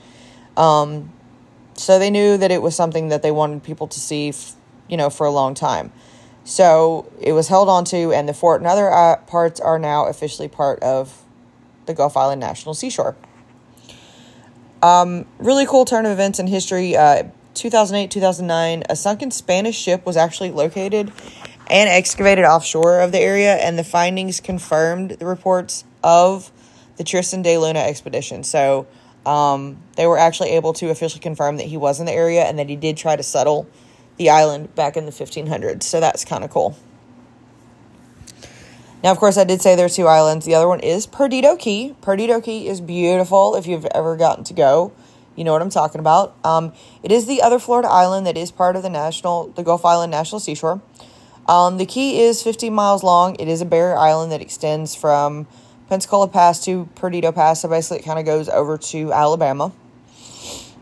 Um, 0.56 1.12
so 1.74 2.00
they 2.00 2.10
knew 2.10 2.38
that 2.38 2.50
it 2.50 2.62
was 2.62 2.76
something 2.76 3.10
that 3.10 3.22
they 3.22 3.32
wanted 3.32 3.64
people 3.64 3.88
to 3.88 4.00
see, 4.00 4.30
f- 4.30 4.56
you 4.88 4.98
know, 4.98 5.10
for 5.10 5.28
a 5.28 5.32
long 5.32 5.54
time. 5.54 5.92
So 6.46 7.12
it 7.20 7.34
was 7.34 7.50
held 7.50 7.68
onto, 7.68 8.14
and 8.14 8.28
the 8.28 8.34
fort 8.34 8.62
and 8.62 8.68
other 8.68 8.90
uh, 8.92 9.18
parts 9.18 9.60
are 9.60 9.78
now 9.78 10.06
officially 10.06 10.48
part 10.48 10.82
of 10.82 11.24
the 11.86 11.94
Gulf 11.94 12.16
Island 12.16 12.40
National 12.40 12.74
Seashore. 12.74 13.16
Um, 14.82 15.26
really 15.40 15.66
cool 15.66 15.86
turn 15.86 16.06
of 16.06 16.12
events 16.12 16.40
in 16.40 16.48
history. 16.48 16.96
Uh, 16.96 17.24
2008, 17.56 18.12
2009, 18.12 18.84
a 18.90 18.96
sunken 18.96 19.32
Spanish 19.32 19.78
ship 19.78 20.06
was 20.06 20.16
actually 20.16 20.52
located 20.52 21.12
and 21.70 21.90
excavated 21.90 22.46
offshore 22.46 23.02
of 23.02 23.12
the 23.12 23.20
area, 23.20 23.56
and 23.56 23.78
the 23.78 23.84
findings 23.84 24.40
confirmed 24.40 25.12
the 25.12 25.26
reports 25.26 25.84
of 26.04 26.52
the 26.98 27.04
Tristan 27.04 27.42
de 27.42 27.58
Luna 27.58 27.80
expedition. 27.80 28.44
So 28.44 28.88
um, 29.26 29.78
they 29.96 30.08
were 30.08 30.18
actually 30.18 30.52
able 30.52 30.74
to 30.74 30.90
officially 30.90 31.20
confirm 31.20 31.58
that 31.58 31.66
he 31.66 31.78
was 31.78 32.00
in 32.00 32.06
the 32.06 32.14
area 32.14 32.44
and 32.44 32.58
that 32.60 32.70
he 32.70 32.76
did 32.76 32.98
try 32.98 33.16
to 33.16 33.24
settle 33.24 33.68
the 34.18 34.30
island 34.30 34.74
back 34.76 34.96
in 34.96 35.06
the 35.06 35.12
1500s. 35.12 35.84
So 35.84 36.00
that's 36.00 36.24
kind 36.26 36.44
of 36.44 36.50
cool. 36.50 36.78
Now, 39.04 39.12
of 39.12 39.20
course, 39.20 39.38
I 39.38 39.44
did 39.44 39.62
say 39.62 39.76
there 39.76 39.86
are 39.86 39.90
two 39.90 40.08
islands. 40.08 40.46
The 40.46 40.56
other 40.56 40.68
one 40.68 40.80
is 40.80 41.06
Perdido 41.06 41.56
Key. 41.56 41.96
Perdido 42.02 42.42
Key 42.42 42.68
is 42.68 42.82
beautiful 42.82 43.56
if 43.56 43.68
you've 43.68 43.86
ever 43.88 44.16
gotten 44.18 44.44
to 44.46 44.54
go. 44.54 44.92
You 45.36 45.44
know 45.44 45.52
what 45.52 45.62
I'm 45.62 45.70
talking 45.70 46.00
about. 46.00 46.36
Um, 46.44 46.74
it 47.04 47.12
is 47.12 47.28
the 47.28 47.44
other 47.44 47.60
Florida 47.60 47.88
island 47.88 48.26
that 48.26 48.36
is 48.36 48.50
part 48.50 48.76
of 48.76 48.82
the 48.82 48.90
national, 48.90 49.50
the 49.50 49.62
Gulf 49.64 49.86
Island 49.86 50.12
National 50.12 50.40
Seashore. 50.40 50.82
Um, 51.48 51.78
the 51.78 51.86
key 51.86 52.22
is 52.22 52.42
15 52.42 52.74
miles 52.74 53.04
long. 53.04 53.36
It 53.40 53.48
is 53.48 53.62
a 53.62 53.66
barrier 53.66 53.96
island 53.96 54.32
that 54.32 54.42
extends 54.42 54.96
from 54.96 55.46
Pensacola 55.90 56.28
Pass 56.28 56.66
to 56.66 56.90
Perdido 56.96 57.32
Pass. 57.32 57.62
So 57.62 57.70
basically, 57.70 58.00
it 58.00 58.04
kind 58.04 58.18
of 58.18 58.26
goes 58.26 58.50
over 58.50 58.80
to 58.80 59.14
Alabama. 59.14 59.72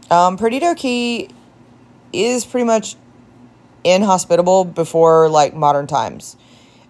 Um, 0.10 0.38
Perdido 0.38 0.74
Key 0.74 1.30
is 2.14 2.46
pretty 2.46 2.66
much 2.66 2.96
inhospitable 3.84 4.64
before 4.64 5.28
like 5.30 5.54
modern 5.54 5.86
times. 5.86 6.38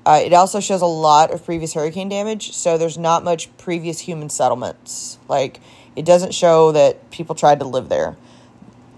Uh, 0.05 0.21
it 0.23 0.33
also 0.33 0.59
shows 0.59 0.81
a 0.81 0.85
lot 0.85 1.31
of 1.31 1.43
previous 1.43 1.73
hurricane 1.73 2.09
damage, 2.09 2.53
so 2.53 2.77
there's 2.77 2.97
not 2.97 3.23
much 3.23 3.55
previous 3.57 3.99
human 3.99 4.29
settlements. 4.29 5.17
Like, 5.27 5.59
it 5.95 6.05
doesn't 6.05 6.33
show 6.33 6.71
that 6.73 7.09
people 7.09 7.33
tried 7.33 7.59
to 7.59 7.65
live 7.65 7.89
there. 7.89 8.15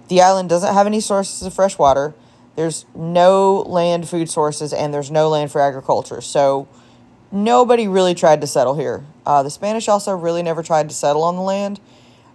The 0.09 0.21
island 0.21 0.49
doesn't 0.49 0.73
have 0.73 0.85
any 0.85 0.99
sources 0.99 1.45
of 1.45 1.53
fresh 1.53 1.77
water. 1.77 2.13
There's 2.55 2.85
no 2.93 3.61
land 3.61 4.09
food 4.09 4.29
sources, 4.29 4.73
and 4.73 4.93
there's 4.93 5.09
no 5.09 5.29
land 5.29 5.49
for 5.51 5.61
agriculture. 5.61 6.19
So, 6.19 6.67
nobody 7.31 7.87
really 7.87 8.13
tried 8.13 8.41
to 8.41 8.47
settle 8.47 8.75
here. 8.75 9.05
Uh, 9.25 9.43
the 9.43 9.51
Spanish 9.51 9.87
also 9.87 10.15
really 10.15 10.43
never 10.43 10.61
tried 10.61 10.89
to 10.89 10.95
settle 10.95 11.23
on 11.23 11.37
the 11.37 11.41
land 11.41 11.79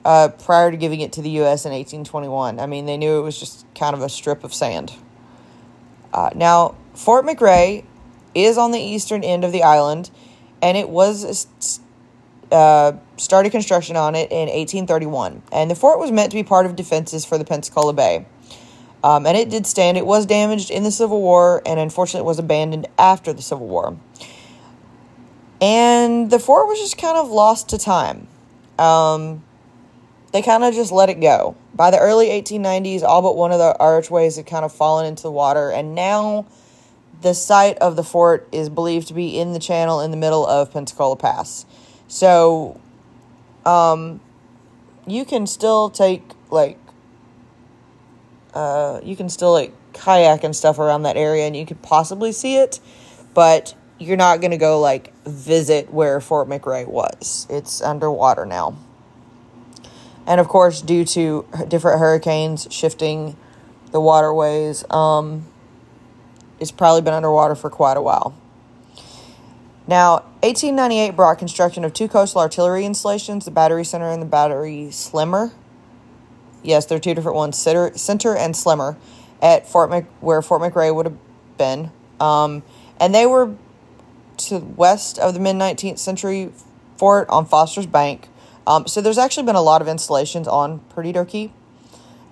uh, 0.04 0.28
prior 0.28 0.70
to 0.70 0.76
giving 0.78 1.00
it 1.00 1.12
to 1.12 1.22
the 1.22 1.30
U.S. 1.30 1.66
in 1.66 1.72
1821. 1.72 2.58
I 2.58 2.66
mean, 2.66 2.86
they 2.86 2.96
knew 2.96 3.18
it 3.18 3.22
was 3.22 3.38
just 3.38 3.66
kind 3.74 3.94
of 3.94 4.00
a 4.00 4.08
strip 4.08 4.44
of 4.44 4.54
sand. 4.54 4.92
Uh, 6.12 6.30
now, 6.34 6.74
Fort 6.94 7.24
McRae 7.24 7.84
is 8.34 8.58
on 8.58 8.72
the 8.72 8.80
eastern 8.80 9.24
end 9.24 9.44
of 9.44 9.52
the 9.52 9.62
island, 9.62 10.10
and 10.60 10.76
it 10.76 10.88
was 10.88 11.46
uh, 12.50 12.92
started 13.16 13.50
construction 13.50 13.96
on 13.96 14.14
it 14.14 14.30
in 14.30 14.48
1831. 14.48 15.42
And 15.50 15.70
the 15.70 15.74
fort 15.74 15.98
was 15.98 16.12
meant 16.12 16.30
to 16.30 16.36
be 16.36 16.44
part 16.44 16.66
of 16.66 16.76
defenses 16.76 17.24
for 17.24 17.38
the 17.38 17.44
Pensacola 17.44 17.92
Bay. 17.92 18.26
Um, 19.04 19.26
and 19.26 19.36
it 19.36 19.50
did 19.50 19.66
stand. 19.66 19.96
It 19.96 20.06
was 20.06 20.26
damaged 20.26 20.70
in 20.70 20.84
the 20.84 20.92
Civil 20.92 21.20
War, 21.20 21.62
and 21.66 21.80
unfortunately, 21.80 22.26
was 22.26 22.38
abandoned 22.38 22.86
after 22.98 23.32
the 23.32 23.42
Civil 23.42 23.66
War. 23.66 23.96
And 25.60 26.30
the 26.30 26.38
fort 26.38 26.68
was 26.68 26.78
just 26.78 26.98
kind 26.98 27.16
of 27.16 27.30
lost 27.30 27.68
to 27.70 27.78
time. 27.78 28.28
Um, 28.78 29.42
they 30.32 30.42
kind 30.42 30.64
of 30.64 30.74
just 30.74 30.92
let 30.92 31.08
it 31.08 31.20
go. 31.20 31.56
By 31.74 31.90
the 31.90 31.98
early 31.98 32.28
1890s, 32.28 33.02
all 33.02 33.22
but 33.22 33.36
one 33.36 33.52
of 33.52 33.58
the 33.58 33.76
archways 33.78 34.36
had 34.36 34.46
kind 34.46 34.64
of 34.64 34.72
fallen 34.72 35.06
into 35.06 35.22
the 35.22 35.30
water, 35.30 35.70
and 35.70 35.94
now 35.94 36.46
the 37.22 37.34
site 37.34 37.78
of 37.78 37.96
the 37.96 38.02
fort 38.02 38.48
is 38.52 38.68
believed 38.68 39.08
to 39.08 39.14
be 39.14 39.38
in 39.38 39.52
the 39.52 39.58
channel 39.58 40.00
in 40.00 40.10
the 40.10 40.16
middle 40.16 40.46
of 40.46 40.72
Pensacola 40.72 41.16
Pass. 41.16 41.64
So, 42.08 42.80
um, 43.64 44.20
you 45.06 45.24
can 45.24 45.46
still 45.46 45.88
take 45.88 46.22
like, 46.50 46.78
uh, 48.54 49.00
you 49.02 49.16
can 49.16 49.28
still 49.28 49.52
like 49.52 49.72
kayak 49.92 50.44
and 50.44 50.54
stuff 50.54 50.78
around 50.78 51.04
that 51.04 51.16
area, 51.16 51.46
and 51.46 51.56
you 51.56 51.64
could 51.64 51.80
possibly 51.82 52.32
see 52.32 52.56
it, 52.56 52.80
but 53.34 53.74
you're 53.98 54.16
not 54.16 54.40
gonna 54.40 54.58
go 54.58 54.80
like 54.80 55.14
visit 55.24 55.92
where 55.92 56.20
Fort 56.20 56.48
McRae 56.48 56.86
was. 56.86 57.46
It's 57.48 57.80
underwater 57.80 58.44
now. 58.44 58.76
And 60.26 60.40
of 60.40 60.48
course, 60.48 60.82
due 60.82 61.04
to 61.06 61.46
different 61.68 61.98
hurricanes 61.98 62.68
shifting 62.70 63.36
the 63.90 64.00
waterways, 64.00 64.84
um, 64.90 65.46
it's 66.62 66.70
probably 66.70 67.02
been 67.02 67.12
underwater 67.12 67.54
for 67.56 67.68
quite 67.68 67.96
a 67.96 68.02
while. 68.02 68.34
Now, 69.88 70.20
1898 70.42 71.16
brought 71.16 71.38
construction 71.38 71.84
of 71.84 71.92
two 71.92 72.06
coastal 72.06 72.40
artillery 72.40 72.86
installations, 72.86 73.44
the 73.44 73.50
Battery 73.50 73.84
Center 73.84 74.08
and 74.08 74.22
the 74.22 74.26
Battery 74.26 74.88
Slemmer. 74.90 75.52
Yes, 76.62 76.86
they're 76.86 77.00
two 77.00 77.14
different 77.14 77.36
ones, 77.36 77.58
center, 77.58 77.86
and 78.36 78.54
Slemmer, 78.54 78.96
at 79.42 79.68
Fort 79.68 79.90
Mc, 79.90 80.06
where 80.20 80.40
Fort 80.40 80.62
McRae 80.62 80.94
would 80.94 81.06
have 81.06 81.18
been. 81.58 81.90
Um, 82.20 82.62
and 83.00 83.12
they 83.12 83.26
were 83.26 83.56
to 84.36 84.60
the 84.60 84.64
west 84.64 85.18
of 85.18 85.34
the 85.34 85.40
mid 85.40 85.56
19th 85.56 85.98
century 85.98 86.52
fort 86.96 87.28
on 87.28 87.44
Foster's 87.44 87.86
Bank. 87.86 88.28
Um, 88.68 88.86
so 88.86 89.00
there's 89.00 89.18
actually 89.18 89.46
been 89.46 89.56
a 89.56 89.62
lot 89.62 89.82
of 89.82 89.88
installations 89.88 90.46
on 90.46 90.78
Perdido 90.90 91.24
Key. 91.24 91.52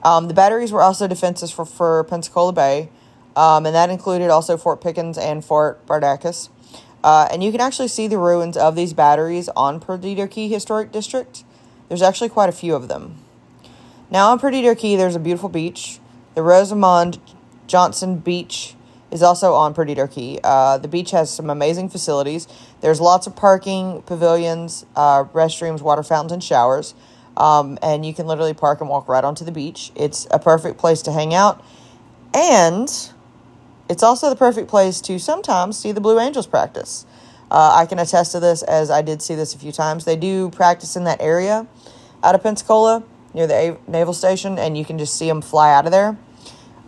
Um, 0.05 0.29
the 0.29 0.35
batteries 0.35 0.71
were 0.71 0.83
also 0.83 1.09
defenses 1.09 1.51
for, 1.51 1.65
for 1.65 2.05
Pensacola 2.05 2.53
Bay 2.53 2.89
um, 3.37 3.67
and 3.67 3.75
that 3.75 3.91
included 3.91 4.31
also 4.31 4.57
Fort 4.57 4.81
Pickens 4.81 5.19
and 5.19 5.45
Fort 5.45 5.85
Bardacus. 5.87 6.49
Uh, 7.03 7.29
and 7.33 7.43
you 7.43 7.51
can 7.51 7.61
actually 7.61 7.89
see 7.89 8.07
the 8.07 8.19
ruins 8.19 8.57
of 8.57 8.77
these 8.77 8.93
batteries 8.93 9.49
on 9.57 9.81
Perdido 9.81 10.27
Key 10.27 10.49
Historic 10.49 10.93
District. 10.93 11.45
There's 11.89 12.03
actually 12.03 12.29
quite 12.29 12.49
a 12.49 12.53
few 12.53 12.75
of 12.75 12.89
them. 12.89 13.17
Now 14.11 14.31
on 14.31 14.39
Perdido 14.39 14.75
Key, 14.75 14.97
there's 14.97 15.17
a 15.17 15.21
beautiful 15.21 15.49
beach. 15.49 15.99
The 16.35 16.43
Rosamond 16.43 17.19
Johnson 17.67 18.19
Beach 18.19 18.75
is 19.11 19.23
also 19.23 19.55
on 19.55 19.75
Perdido 19.75 20.07
Key. 20.07 20.39
Uh, 20.45 20.79
the 20.79 20.89
beach 20.89 21.11
has 21.11 21.33
some 21.33 21.51
amazing 21.51 21.89
facilities. 21.89 22.47
There's 22.81 23.01
lots 23.01 23.27
of 23.27 23.35
parking, 23.35 24.03
pavilions, 24.03 24.85
uh, 24.95 25.25
restrooms, 25.25 25.81
water 25.81 26.03
fountains, 26.03 26.33
and 26.33 26.45
showers. 26.45 26.95
Um, 27.37 27.79
and 27.83 28.05
you 28.05 28.13
can 28.13 28.27
literally 28.27 28.55
park 28.55 28.81
and 28.81 28.91
walk 28.91 29.09
right 29.09 29.25
onto 29.25 29.45
the 29.45 29.53
beach. 29.53 29.91
It's 29.95 30.27
a 30.31 30.39
perfect 30.39 30.79
place 30.79 31.03
to 31.03 31.13
hang 31.13 31.33
out. 31.33 31.65
And 32.35 32.89
it's 33.91 34.05
also 34.05 34.31
the 34.31 34.37
perfect 34.37 34.69
place 34.69 35.01
to 35.01 35.19
sometimes 35.19 35.77
see 35.77 35.91
the 35.91 36.01
Blue 36.01 36.21
Angels 36.21 36.47
practice. 36.47 37.05
Uh, 37.51 37.75
I 37.75 37.87
can 37.87 37.99
attest 37.99 38.31
to 38.33 38.41
this 38.41 38.63
as 38.63 38.89
I 38.89 39.03
did 39.03 39.21
see 39.21 39.35
this 39.35 39.53
a 39.53 39.59
few 39.59 39.73
times. 39.73 40.05
They 40.05 40.15
do 40.15 40.49
practice 40.51 40.95
in 40.95 41.03
that 41.05 41.21
area 41.21 41.67
out 42.23 42.37
of 42.37 42.43
Pensacola 42.45 43.03
near 43.35 43.49
the 43.49 43.55
a- 43.55 43.91
naval 43.91 44.15
station, 44.15 44.61
and 44.61 44.79
you 44.79 44.85
can 44.85 44.97
just 44.97 45.17
see 45.17 45.27
them 45.27 45.43
fly 45.43 45.75
out 45.75 45.87
of 45.87 45.93
there. 45.93 46.17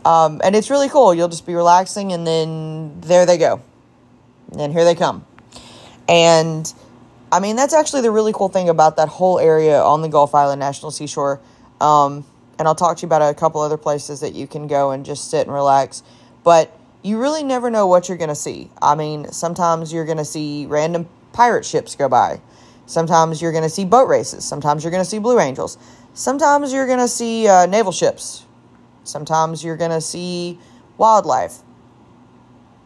Um, 0.05 0.41
and 0.45 0.55
it's 0.55 0.71
really 0.71 0.89
cool. 0.89 1.13
You'll 1.13 1.29
just 1.29 1.45
be 1.45 1.57
relaxing, 1.57 2.13
and 2.13 2.25
then 2.25 3.01
there 3.01 3.27
they 3.27 3.37
go. 3.37 3.61
And 4.57 4.73
here 4.73 4.85
they 4.85 4.95
come. 4.95 5.27
And 6.09 6.73
I 7.33 7.41
mean, 7.41 7.57
that's 7.57 7.75
actually 7.75 8.03
the 8.03 8.13
really 8.13 8.33
cool 8.33 8.49
thing 8.49 8.69
about 8.69 8.97
that 8.97 9.09
whole 9.09 9.41
area 9.41 9.83
on 9.83 10.03
the 10.03 10.09
Gulf 10.09 10.37
Island 10.37 10.61
National 10.61 10.93
Seashore. 10.93 11.41
Um, 11.81 12.25
and 12.61 12.69
I'll 12.69 12.77
talk 12.77 12.99
to 12.99 13.03
you 13.03 13.09
about 13.09 13.23
a 13.23 13.35
couple 13.35 13.61
other 13.61 13.77
places 13.77 14.21
that 14.21 14.35
you 14.35 14.47
can 14.47 14.69
go 14.69 14.93
and 14.93 15.05
just 15.05 15.33
sit 15.33 15.49
and 15.49 15.53
relax. 15.53 16.05
But 16.45 16.79
you 17.03 17.21
really 17.21 17.43
never 17.43 17.71
know 17.71 17.87
what 17.87 18.09
you're 18.09 18.19
going 18.19 18.29
to 18.29 18.35
see. 18.35 18.71
I 18.81 18.95
mean, 18.95 19.31
sometimes 19.33 19.93
you're 19.93 20.05
going 20.05 20.19
to 20.19 20.25
see 20.25 20.67
random 20.67 21.09
pirate 21.33 21.65
ships 21.65 21.97
go 21.97 22.09
by. 22.09 22.41
Sometimes 22.87 23.41
you're 23.41 23.53
going 23.53 23.65
to 23.65 23.71
see 23.71 23.85
boat 23.85 24.09
races. 24.09 24.45
Sometimes 24.45 24.85
you're 24.85 24.91
going 24.91 25.03
to 25.03 25.09
see 25.09 25.19
Blue 25.19 25.41
Angels. 25.41 25.79
Sometimes 26.15 26.73
you're 26.73 26.87
going 26.87 26.99
to 26.99 27.09
see 27.09 27.49
uh, 27.49 27.67
naval 27.67 27.93
ships. 27.93 28.45
Sometimes 29.05 29.65
you're 29.65 29.77
going 29.77 29.91
to 29.91 30.01
see 30.01 30.59
wildlife. 30.99 31.59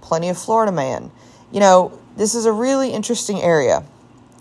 Plenty 0.00 0.28
of 0.28 0.38
Florida 0.38 0.72
man. 0.72 1.10
You 1.50 1.60
know, 1.60 1.98
this 2.16 2.34
is 2.34 2.46
a 2.46 2.52
really 2.52 2.90
interesting 2.90 3.40
area. 3.42 3.84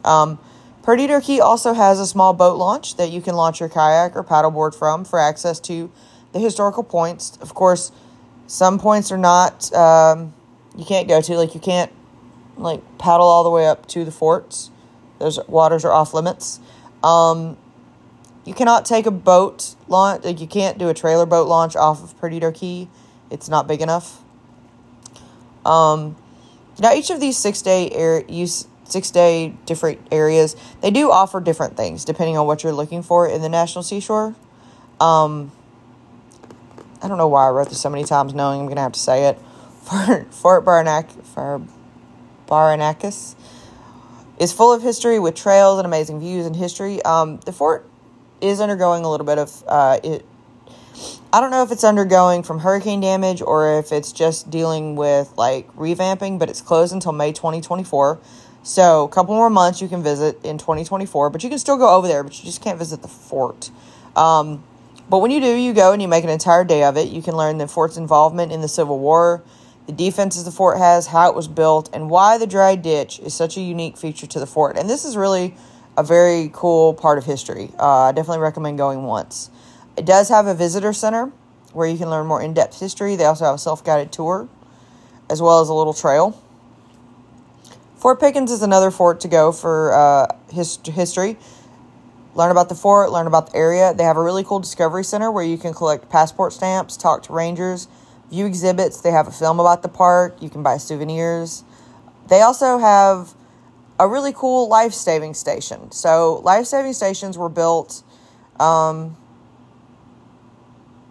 Um, 0.04 0.40
Perdido 0.84 1.20
Key 1.20 1.42
also 1.42 1.74
has 1.74 2.00
a 2.00 2.06
small 2.06 2.34
boat 2.34 2.58
launch 2.58 2.96
that 2.98 3.10
you 3.10 3.22
can 3.22 3.36
launch 3.36 3.60
your 3.60 3.70
kayak 3.70 4.16
or 4.16 4.24
paddleboard 4.24 4.76
from 4.76 5.04
for 5.04 5.20
access 5.20 5.60
to 5.62 5.92
the 6.32 6.40
historical 6.40 6.84
points. 6.84 7.38
Of 7.42 7.56
course, 7.56 7.92
some 8.48 8.80
points 8.80 9.12
are 9.12 9.18
not, 9.18 9.74
um, 9.74 10.34
you 10.78 10.86
can't 10.86 11.08
go 11.08 11.22
to. 11.22 11.38
Like, 11.38 11.54
you 11.56 11.62
can't, 11.62 11.92
like, 12.58 12.82
paddle 12.98 13.26
all 13.26 13.44
the 13.44 13.50
way 13.50 13.68
up 13.68 13.88
to 13.88 14.06
the 14.06 14.12
forts. 14.12 14.70
Those 15.20 15.40
waters 15.48 15.86
are 15.86 15.92
off 15.92 16.14
limits. 16.14 16.60
Um, 17.04 17.58
you 18.46 18.54
cannot 18.54 18.86
take 18.86 19.06
a 19.06 19.12
boat 19.12 19.76
launch, 19.88 20.24
like, 20.24 20.40
you 20.40 20.48
can't 20.48 20.78
do 20.78 20.90
a 20.90 20.94
trailer 20.94 21.26
boat 21.26 21.48
launch 21.48 21.76
off 21.76 22.04
of 22.04 22.18
Perdido 22.20 22.52
Key. 22.52 22.88
It's 23.32 23.50
not 23.50 23.68
big 23.68 23.82
enough. 23.82 24.22
Um, 25.66 26.16
now, 26.80 26.94
each 26.94 27.10
of 27.10 27.20
these 27.20 27.38
six 27.38 27.62
day 27.62 27.90
air 27.92 28.24
use 28.28 28.68
six 28.84 29.10
day 29.10 29.56
different 29.66 30.00
areas 30.12 30.56
they 30.82 30.92
do 30.92 31.12
offer 31.12 31.42
different 31.42 31.76
things 31.76 32.06
depending 32.06 32.38
on 32.38 32.46
what 32.46 32.64
you're 32.64 32.72
looking 32.72 33.02
for 33.02 33.28
in 33.28 33.42
the 33.42 33.50
national 33.50 33.84
seashore 33.84 34.36
um, 35.00 35.52
I 37.06 37.08
don't 37.08 37.20
know 37.20 37.28
why 37.28 37.46
I 37.46 37.52
wrote 37.52 37.70
this 37.70 37.80
so 37.80 37.90
many 37.92 38.04
times, 38.04 38.34
knowing 38.34 38.62
I'm 38.62 38.66
going 38.66 38.78
to 38.78 38.82
have 38.82 38.94
to 38.94 39.00
say 39.00 39.26
it. 39.28 39.38
Fort, 39.84 40.34
Fort 40.34 40.66
Baranac, 40.66 41.24
for 41.24 41.62
Baranacus 42.48 43.36
is 44.40 44.52
full 44.52 44.74
of 44.74 44.82
history 44.82 45.20
with 45.20 45.36
trails 45.36 45.78
and 45.78 45.86
amazing 45.86 46.20
views 46.20 46.48
and 46.48 46.56
history. 46.56 47.02
Um, 47.04 47.40
the 47.46 47.54
fort 47.54 47.88
is 48.42 48.60
undergoing 48.60 49.06
a 49.06 49.12
little 49.12 49.26
bit 49.26 49.38
of 49.38 49.64
uh, 49.68 50.00
it. 50.04 50.26
I 51.32 51.42
don't 51.42 51.52
know 51.52 51.64
if 51.64 51.72
it's 51.72 51.84
undergoing 51.84 52.42
from 52.44 52.60
hurricane 52.60 53.02
damage 53.02 53.42
or 53.42 53.78
if 53.80 53.92
it's 53.92 54.12
just 54.12 54.50
dealing 54.50 54.96
with 54.96 55.32
like 55.38 55.74
revamping, 55.76 56.40
but 56.40 56.50
it's 56.50 56.62
closed 56.62 56.92
until 56.92 57.12
May 57.12 57.32
2024. 57.32 58.20
So, 58.64 59.04
a 59.04 59.10
couple 59.10 59.36
more 59.36 59.52
months 59.52 59.80
you 59.80 59.88
can 59.88 60.02
visit 60.02 60.44
in 60.44 60.58
2024, 60.58 61.30
but 61.30 61.44
you 61.44 61.50
can 61.50 61.60
still 61.60 61.78
go 61.78 61.96
over 61.96 62.08
there, 62.08 62.24
but 62.24 62.38
you 62.40 62.46
just 62.46 62.64
can't 62.64 62.80
visit 62.80 63.04
the 63.04 63.08
fort. 63.08 63.70
Um, 64.16 64.64
but 65.10 65.20
when 65.20 65.32
you 65.32 65.40
do, 65.40 65.54
you 65.54 65.74
go 65.74 65.92
and 65.92 66.02
you 66.02 66.08
make 66.08 66.24
an 66.24 66.30
entire 66.30 66.64
day 66.64 66.84
of 66.84 66.98
it. 66.98 67.10
You 67.10 67.22
can 67.22 67.36
learn 67.36 67.58
the 67.58 67.68
fort's 67.68 67.98
involvement 67.98 68.52
in 68.52 68.62
the 68.62 68.68
Civil 68.68 69.00
War, 69.00 69.44
the 69.86 69.94
defenses 69.94 70.46
the 70.46 70.52
fort 70.52 70.78
has, 70.78 71.08
how 71.08 71.30
it 71.30 71.36
was 71.36 71.48
built, 71.48 71.90
and 71.94 72.10
why 72.10 72.38
the 72.38 72.48
dry 72.48 72.76
ditch 72.76 73.20
is 73.20 73.34
such 73.34 73.58
a 73.58 73.62
unique 73.62 73.98
feature 73.98 74.26
to 74.28 74.40
the 74.40 74.48
fort. 74.48 74.78
And 74.78 74.90
this 74.90 75.06
is 75.06 75.16
really 75.16 75.56
a 75.98 76.04
very 76.04 76.50
cool 76.54 76.94
part 76.94 77.18
of 77.18 77.26
history. 77.26 77.72
Uh, 77.80 78.04
I 78.04 78.12
definitely 78.12 78.42
recommend 78.42 78.78
going 78.78 79.04
once. 79.04 79.50
It 79.96 80.06
does 80.06 80.30
have 80.30 80.48
a 80.48 80.56
visitor 80.56 80.92
center 80.92 81.32
where 81.74 81.88
you 81.88 81.98
can 81.98 82.10
learn 82.10 82.26
more 82.26 82.42
in 82.42 82.54
depth 82.54 82.80
history. 82.80 83.16
They 83.16 83.26
also 83.26 83.46
have 83.46 83.56
a 83.56 83.60
self 83.60 83.84
guided 83.84 84.12
tour 84.12 84.50
as 85.30 85.42
well 85.42 85.62
as 85.62 85.70
a 85.70 85.74
little 85.74 85.94
trail. 85.94 86.42
Fort 87.98 88.20
Pickens 88.20 88.52
is 88.52 88.62
another 88.62 88.92
fort 88.92 89.20
to 89.22 89.28
go 89.28 89.52
for 89.52 89.94
uh, 89.94 90.28
his- 90.52 90.80
history 90.86 91.38
learn 92.36 92.52
about 92.52 92.70
the 92.70 92.76
fort, 92.76 93.12
learn 93.12 93.28
about 93.28 93.52
the 93.52 93.58
area. 93.58 93.94
They 93.94 94.04
have 94.04 94.18
a 94.18 94.22
really 94.22 94.44
cool 94.44 94.60
discovery 94.60 95.04
center 95.04 95.32
where 95.32 95.44
you 95.44 95.58
can 95.58 95.74
collect 95.74 96.10
passport 96.10 96.54
stamps, 96.54 96.98
talk 96.98 97.24
to 97.24 97.34
rangers, 97.34 97.88
view 98.30 98.46
exhibits. 98.46 99.02
They 99.02 99.12
have 99.12 99.28
a 99.28 99.32
film 99.32 99.60
about 99.60 99.82
the 99.82 99.90
park. 99.90 100.42
You 100.42 100.50
can 100.50 100.62
buy 100.62 100.78
souvenirs. 100.78 101.64
They 102.28 102.42
also 102.42 102.78
have 102.78 103.34
a 104.00 104.08
really 104.08 104.34
cool 104.34 104.68
life 104.68 104.94
saving 104.94 105.34
station. 105.34 105.92
So, 105.92 106.42
life 106.44 106.66
saving 106.66 106.94
stations 106.94 107.38
were 107.38 107.50
built 107.50 108.04
um, 108.60 109.16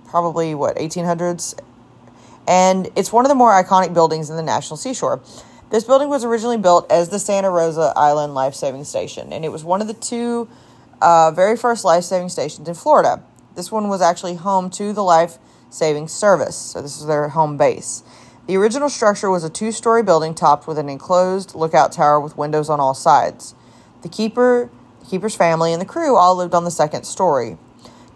probably 0.06 0.54
what, 0.54 0.76
1800s? 0.76 1.58
And 2.46 2.90
it's 2.94 3.10
one 3.10 3.24
of 3.24 3.30
the 3.30 3.34
more 3.34 3.50
iconic 3.50 3.94
buildings 3.94 4.28
in 4.28 4.36
the 4.36 4.42
National 4.42 4.76
Seashore. 4.76 5.22
This 5.70 5.84
building 5.84 6.10
was 6.10 6.24
originally 6.24 6.58
built 6.58 6.90
as 6.92 7.08
the 7.08 7.18
Santa 7.18 7.50
Rosa 7.50 7.94
Island 7.96 8.34
Life 8.34 8.54
Saving 8.54 8.84
Station, 8.84 9.32
and 9.32 9.44
it 9.44 9.48
was 9.48 9.64
one 9.64 9.80
of 9.80 9.86
the 9.86 9.94
two 9.94 10.48
uh, 11.00 11.30
very 11.30 11.56
first 11.56 11.84
life 11.84 12.04
saving 12.04 12.28
stations 12.28 12.68
in 12.68 12.74
Florida. 12.74 13.22
This 13.54 13.70
one 13.70 13.88
was 13.88 14.00
actually 14.00 14.34
home 14.34 14.70
to 14.70 14.92
the 14.92 15.02
life 15.02 15.38
saving 15.70 16.08
service, 16.08 16.56
so 16.56 16.82
this 16.82 16.98
is 16.98 17.06
their 17.06 17.28
home 17.28 17.56
base. 17.56 18.02
The 18.46 18.56
original 18.56 18.90
structure 18.90 19.30
was 19.30 19.42
a 19.42 19.50
two 19.50 19.72
story 19.72 20.02
building 20.02 20.34
topped 20.34 20.66
with 20.66 20.78
an 20.78 20.88
enclosed 20.88 21.54
lookout 21.54 21.92
tower 21.92 22.20
with 22.20 22.36
windows 22.36 22.68
on 22.68 22.80
all 22.80 22.94
sides. 22.94 23.54
The 24.02 24.08
keeper, 24.08 24.70
the 25.00 25.06
keeper's 25.06 25.34
family, 25.34 25.72
and 25.72 25.80
the 25.80 25.86
crew 25.86 26.16
all 26.16 26.36
lived 26.36 26.54
on 26.54 26.64
the 26.64 26.70
second 26.70 27.04
story. 27.04 27.56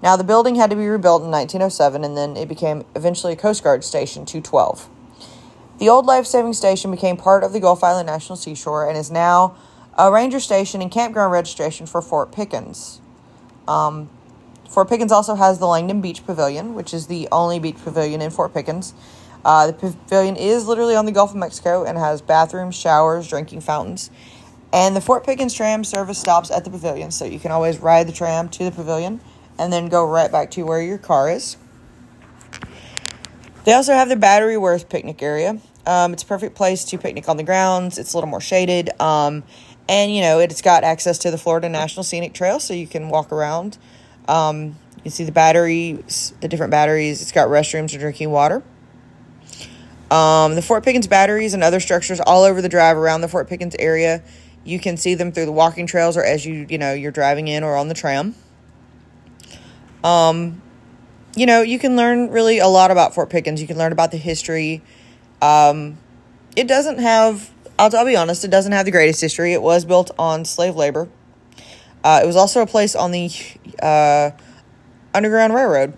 Now, 0.02 0.16
the 0.16 0.24
building 0.24 0.54
had 0.54 0.70
to 0.70 0.76
be 0.76 0.86
rebuilt 0.86 1.22
in 1.22 1.30
1907 1.30 2.04
and 2.04 2.16
then 2.16 2.36
it 2.36 2.48
became 2.48 2.84
eventually 2.94 3.32
a 3.32 3.36
Coast 3.36 3.64
Guard 3.64 3.82
Station 3.84 4.24
212. 4.24 4.88
The 5.78 5.88
old 5.88 6.06
life 6.06 6.26
saving 6.26 6.52
station 6.54 6.90
became 6.90 7.16
part 7.16 7.42
of 7.42 7.52
the 7.52 7.60
Gulf 7.60 7.82
Island 7.82 8.06
National 8.06 8.36
Seashore 8.36 8.88
and 8.88 8.98
is 8.98 9.10
now 9.10 9.56
a 9.98 10.12
ranger 10.12 10.38
station 10.38 10.80
and 10.80 10.90
campground 10.90 11.32
registration 11.32 11.84
for 11.84 12.00
Fort 12.00 12.30
Pickens. 12.30 13.00
Um, 13.66 14.08
Fort 14.68 14.88
Pickens 14.88 15.10
also 15.10 15.34
has 15.34 15.58
the 15.58 15.66
Langdon 15.66 16.00
Beach 16.00 16.24
Pavilion, 16.24 16.74
which 16.74 16.94
is 16.94 17.08
the 17.08 17.28
only 17.32 17.58
beach 17.58 17.76
pavilion 17.82 18.22
in 18.22 18.30
Fort 18.30 18.54
Pickens. 18.54 18.94
Uh, 19.44 19.66
the 19.68 19.72
pavilion 19.72 20.36
is 20.36 20.66
literally 20.66 20.94
on 20.94 21.04
the 21.04 21.12
Gulf 21.12 21.30
of 21.30 21.36
Mexico 21.36 21.84
and 21.84 21.98
has 21.98 22.22
bathrooms, 22.22 22.76
showers, 22.76 23.26
drinking 23.28 23.60
fountains. 23.60 24.10
And 24.72 24.94
the 24.94 25.00
Fort 25.00 25.24
Pickens 25.24 25.54
tram 25.54 25.82
service 25.82 26.18
stops 26.18 26.50
at 26.50 26.64
the 26.64 26.70
pavilion, 26.70 27.10
so 27.10 27.24
you 27.24 27.40
can 27.40 27.50
always 27.50 27.78
ride 27.78 28.06
the 28.06 28.12
tram 28.12 28.48
to 28.50 28.64
the 28.64 28.70
pavilion 28.70 29.20
and 29.58 29.72
then 29.72 29.88
go 29.88 30.06
right 30.06 30.30
back 30.30 30.50
to 30.52 30.62
where 30.62 30.80
your 30.80 30.98
car 30.98 31.30
is. 31.30 31.56
They 33.64 33.72
also 33.72 33.94
have 33.94 34.08
the 34.08 34.16
Battery 34.16 34.56
Worth 34.56 34.88
picnic 34.88 35.22
area. 35.22 35.58
Um, 35.86 36.12
it's 36.12 36.22
a 36.22 36.26
perfect 36.26 36.54
place 36.54 36.84
to 36.84 36.98
picnic 36.98 37.28
on 37.28 37.38
the 37.38 37.42
grounds. 37.42 37.98
It's 37.98 38.12
a 38.12 38.16
little 38.16 38.28
more 38.28 38.40
shaded. 38.40 38.90
Um, 39.00 39.42
and, 39.88 40.14
you 40.14 40.20
know, 40.20 40.38
it's 40.38 40.62
got 40.62 40.84
access 40.84 41.18
to 41.18 41.30
the 41.30 41.38
Florida 41.38 41.68
National 41.68 42.04
Scenic 42.04 42.34
Trail, 42.34 42.60
so 42.60 42.74
you 42.74 42.86
can 42.86 43.08
walk 43.08 43.32
around. 43.32 43.78
Um, 44.28 44.76
you 44.96 45.02
can 45.02 45.10
see 45.12 45.24
the 45.24 45.32
batteries, 45.32 46.34
the 46.40 46.48
different 46.48 46.70
batteries. 46.70 47.22
It's 47.22 47.32
got 47.32 47.48
restrooms 47.48 47.92
for 47.92 47.98
drinking 47.98 48.30
water. 48.30 48.62
Um, 50.10 50.54
the 50.54 50.62
Fort 50.62 50.84
Pickens 50.84 51.06
batteries 51.06 51.54
and 51.54 51.62
other 51.62 51.80
structures 51.80 52.20
all 52.20 52.44
over 52.44 52.62
the 52.62 52.68
drive 52.68 52.96
around 52.96 53.20
the 53.20 53.28
Fort 53.28 53.48
Pickens 53.48 53.76
area. 53.78 54.22
You 54.64 54.78
can 54.78 54.96
see 54.96 55.14
them 55.14 55.32
through 55.32 55.46
the 55.46 55.52
walking 55.52 55.86
trails 55.86 56.16
or 56.16 56.24
as 56.24 56.44
you, 56.44 56.66
you 56.68 56.78
know, 56.78 56.92
you're 56.92 57.12
driving 57.12 57.48
in 57.48 57.62
or 57.62 57.76
on 57.76 57.88
the 57.88 57.94
tram. 57.94 58.34
Um, 60.02 60.62
you 61.36 61.46
know, 61.46 61.62
you 61.62 61.78
can 61.78 61.96
learn 61.96 62.30
really 62.30 62.58
a 62.58 62.68
lot 62.68 62.90
about 62.90 63.14
Fort 63.14 63.30
Pickens. 63.30 63.60
You 63.60 63.66
can 63.66 63.78
learn 63.78 63.92
about 63.92 64.10
the 64.10 64.16
history. 64.16 64.82
Um, 65.40 65.98
it 66.56 66.66
doesn't 66.66 66.98
have, 66.98 67.50
I'll, 67.78 67.94
I'll 67.96 68.04
be 68.04 68.16
honest, 68.16 68.44
it 68.44 68.50
doesn't 68.50 68.72
have 68.72 68.84
the 68.84 68.90
greatest 68.90 69.20
history. 69.20 69.52
It 69.52 69.62
was 69.62 69.84
built 69.84 70.10
on 70.18 70.44
slave 70.44 70.74
labor. 70.74 71.08
Uh, 72.02 72.20
it 72.22 72.26
was 72.26 72.36
also 72.36 72.62
a 72.62 72.66
place 72.66 72.94
on 72.94 73.10
the 73.10 73.30
uh, 73.82 74.30
Underground 75.14 75.54
Railroad, 75.54 75.94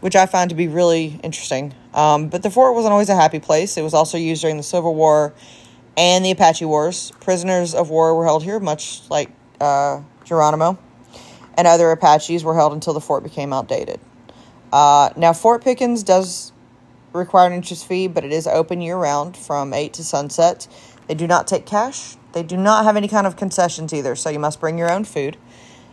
which 0.00 0.16
I 0.16 0.26
find 0.26 0.50
to 0.50 0.56
be 0.56 0.68
really 0.68 1.18
interesting. 1.22 1.74
Um, 1.92 2.28
but 2.28 2.42
the 2.42 2.50
fort 2.50 2.74
wasn't 2.74 2.92
always 2.92 3.08
a 3.08 3.14
happy 3.14 3.40
place. 3.40 3.76
It 3.76 3.82
was 3.82 3.94
also 3.94 4.18
used 4.18 4.42
during 4.42 4.56
the 4.56 4.62
Civil 4.62 4.94
War 4.94 5.32
and 5.96 6.24
the 6.24 6.30
Apache 6.30 6.64
Wars. 6.64 7.12
Prisoners 7.20 7.74
of 7.74 7.90
war 7.90 8.16
were 8.16 8.24
held 8.24 8.42
here, 8.42 8.58
much 8.58 9.08
like 9.10 9.30
uh, 9.60 10.02
Geronimo 10.24 10.78
and 11.56 11.66
other 11.66 11.90
Apaches 11.90 12.44
were 12.44 12.54
held 12.54 12.72
until 12.72 12.92
the 12.92 13.00
fort 13.00 13.22
became 13.22 13.52
outdated. 13.52 14.00
Uh, 14.72 15.10
now, 15.16 15.32
Fort 15.32 15.62
Pickens 15.62 16.02
does 16.02 16.52
require 17.12 17.46
an 17.46 17.52
entrance 17.52 17.84
fee, 17.84 18.08
but 18.08 18.24
it 18.24 18.32
is 18.32 18.46
open 18.46 18.80
year 18.80 18.96
round 18.96 19.36
from 19.36 19.72
8 19.72 19.92
to 19.94 20.04
sunset. 20.04 20.66
They 21.06 21.14
do 21.14 21.26
not 21.26 21.46
take 21.46 21.66
cash. 21.66 22.16
They 22.32 22.42
do 22.42 22.56
not 22.56 22.84
have 22.84 22.96
any 22.96 23.08
kind 23.08 23.26
of 23.26 23.36
concessions 23.36 23.92
either, 23.92 24.16
so 24.16 24.30
you 24.30 24.38
must 24.38 24.60
bring 24.60 24.78
your 24.78 24.90
own 24.90 25.04
food. 25.04 25.36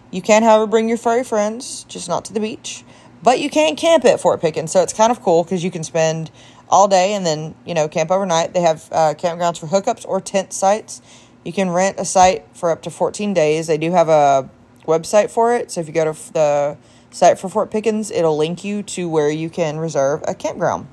You 0.10 0.21
can, 0.21 0.43
however, 0.43 0.67
bring 0.67 0.89
your 0.89 0.97
furry 0.97 1.24
friends, 1.24 1.86
just 1.86 2.10
not 2.10 2.26
to 2.26 2.34
the 2.34 2.39
beach. 2.39 2.84
But 3.24 3.39
you 3.39 3.50
can 3.50 3.76
camp 3.76 4.04
at 4.06 4.19
Fort 4.19 4.41
Pickens, 4.41 4.71
so 4.71 4.82
it's 4.82 4.93
kind 4.93 5.12
of 5.12 5.21
cool 5.21 5.43
because 5.43 5.63
you 5.63 5.71
can 5.71 5.84
spend 5.84 6.32
all 6.69 6.88
day 6.88 7.13
and 7.13 7.26
then, 7.26 7.54
you 7.65 7.74
know, 7.74 7.88
camp 7.88 8.10
overnight. 8.12 8.54
They 8.54 8.62
have 8.62 8.88
uh, 8.91 9.13
campgrounds 9.13 9.60
for 9.60 9.67
hookups 9.67 10.06
or 10.08 10.19
tent 10.19 10.54
sites. 10.54 11.02
You 11.43 11.54
can 11.54 11.69
rent 11.69 12.00
a 12.00 12.06
site 12.06 12.45
for 12.54 12.71
up 12.71 12.82
to 12.84 12.89
14 12.89 13.34
days. 13.34 13.67
They 13.67 13.78
do 13.78 13.91
have 13.91 14.10
a 14.10 14.50
website 14.88 15.30
for 15.30 15.54
it. 15.54 15.71
So 15.71 15.82
if 15.82 15.88
you 15.88 15.93
go 15.93 16.12
to 16.12 16.34
the 16.34 16.78
site 17.12 17.38
for 17.38 17.50
Fort 17.50 17.69
Pickens, 17.71 18.10
it'll 18.10 18.38
link 18.38 18.63
you 18.63 18.84
to 18.84 19.08
where 19.08 19.30
you 19.30 19.50
can 19.50 19.78
reserve 19.78 20.24
a 20.28 20.34
campground. 20.34 20.88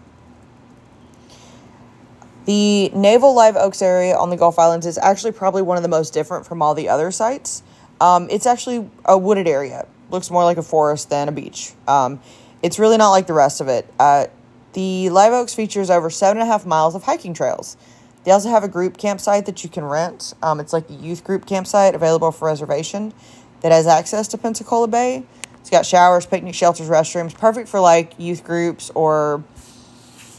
The 2.48 2.88
Naval 2.94 3.34
Live 3.34 3.56
Oaks 3.56 3.82
area 3.82 4.16
on 4.16 4.30
the 4.30 4.37
Gulf 4.38 4.58
Islands 4.58 4.87
is 4.87 4.96
actually 4.96 5.32
probably 5.32 5.61
one 5.61 5.76
of 5.76 5.82
the 5.82 5.88
most 5.90 6.14
different 6.14 6.46
from 6.46 6.62
all 6.62 6.74
the 6.74 6.88
other 6.88 7.11
sites. 7.11 7.62
Um, 8.00 8.26
it's 8.30 8.46
actually 8.46 8.88
a 9.04 9.18
wooded 9.18 9.46
area. 9.46 9.87
Looks 10.08 10.30
more 10.30 10.44
like 10.44 10.56
a 10.56 10.62
forest 10.62 11.11
than 11.11 11.28
a 11.28 11.32
beach. 11.32 11.74
Um, 11.87 12.22
it's 12.62 12.78
really 12.78 12.96
not 12.96 13.11
like 13.11 13.26
the 13.26 13.34
rest 13.34 13.61
of 13.61 13.68
it. 13.68 13.87
Uh, 14.00 14.28
the 14.72 15.11
Live 15.11 15.34
Oaks 15.34 15.54
features 15.54 15.90
over 15.90 16.08
seven 16.08 16.40
and 16.40 16.48
a 16.48 16.50
half 16.50 16.64
miles 16.64 16.94
of 16.94 17.02
hiking 17.02 17.34
trails. 17.34 17.76
They 18.24 18.30
also 18.30 18.48
have 18.48 18.64
a 18.64 18.68
group 18.68 18.96
campsite 18.96 19.44
that 19.44 19.62
you 19.62 19.68
can 19.68 19.84
rent. 19.84 20.32
Um, 20.42 20.58
it's 20.58 20.72
like 20.72 20.88
a 20.88 20.94
youth 20.94 21.24
group 21.24 21.44
campsite 21.44 21.94
available 21.94 22.32
for 22.32 22.46
reservation 22.46 23.12
that 23.61 23.72
has 23.72 23.87
access 23.87 24.26
to 24.28 24.38
Pensacola 24.38 24.88
Bay. 24.88 25.22
It's 25.61 25.68
got 25.68 25.84
showers, 25.84 26.24
picnic 26.24 26.54
shelters, 26.54 26.88
restrooms, 26.88 27.37
perfect 27.37 27.68
for 27.68 27.78
like 27.78 28.14
youth 28.18 28.42
groups 28.42 28.90
or 28.94 29.44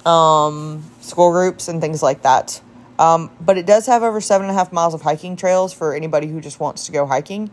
um, 0.08 0.84
school 1.00 1.32
groups 1.32 1.68
and 1.68 1.82
things 1.82 2.04
like 2.04 2.22
that. 2.24 2.62
Um, 2.98 3.32
but 3.40 3.58
it 3.58 3.66
does 3.66 3.86
have 3.86 4.04
over 4.04 4.20
seven 4.20 4.48
and 4.48 4.56
a 4.56 4.60
half 4.60 4.74
miles 4.74 4.94
of 4.94 5.02
hiking 5.02 5.38
trails 5.38 5.74
for 5.74 5.96
anybody 5.96 6.28
who 6.28 6.42
just 6.42 6.60
wants 6.60 6.86
to 6.88 6.92
go 6.92 7.06
hiking. 7.06 7.50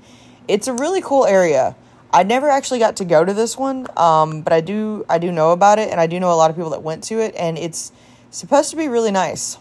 It's 0.48 0.66
a 0.66 0.72
really 0.72 1.00
cool 1.00 1.24
area. 1.24 1.76
I 2.12 2.22
never 2.22 2.48
actually 2.48 2.78
got 2.78 2.96
to 2.96 3.04
go 3.04 3.24
to 3.24 3.32
this 3.34 3.56
one, 3.56 3.86
um, 3.96 4.42
but 4.42 4.52
I 4.52 4.60
do 4.60 5.04
I 5.08 5.18
do 5.18 5.30
know 5.30 5.52
about 5.52 5.78
it, 5.78 5.90
and 5.90 6.00
I 6.00 6.06
do 6.06 6.18
know 6.18 6.32
a 6.32 6.34
lot 6.34 6.50
of 6.50 6.56
people 6.56 6.70
that 6.70 6.82
went 6.82 7.04
to 7.04 7.20
it, 7.20 7.34
and 7.36 7.58
it's 7.58 7.92
supposed 8.30 8.70
to 8.70 8.76
be 8.76 8.88
really 8.88 9.10
nice. 9.10 9.58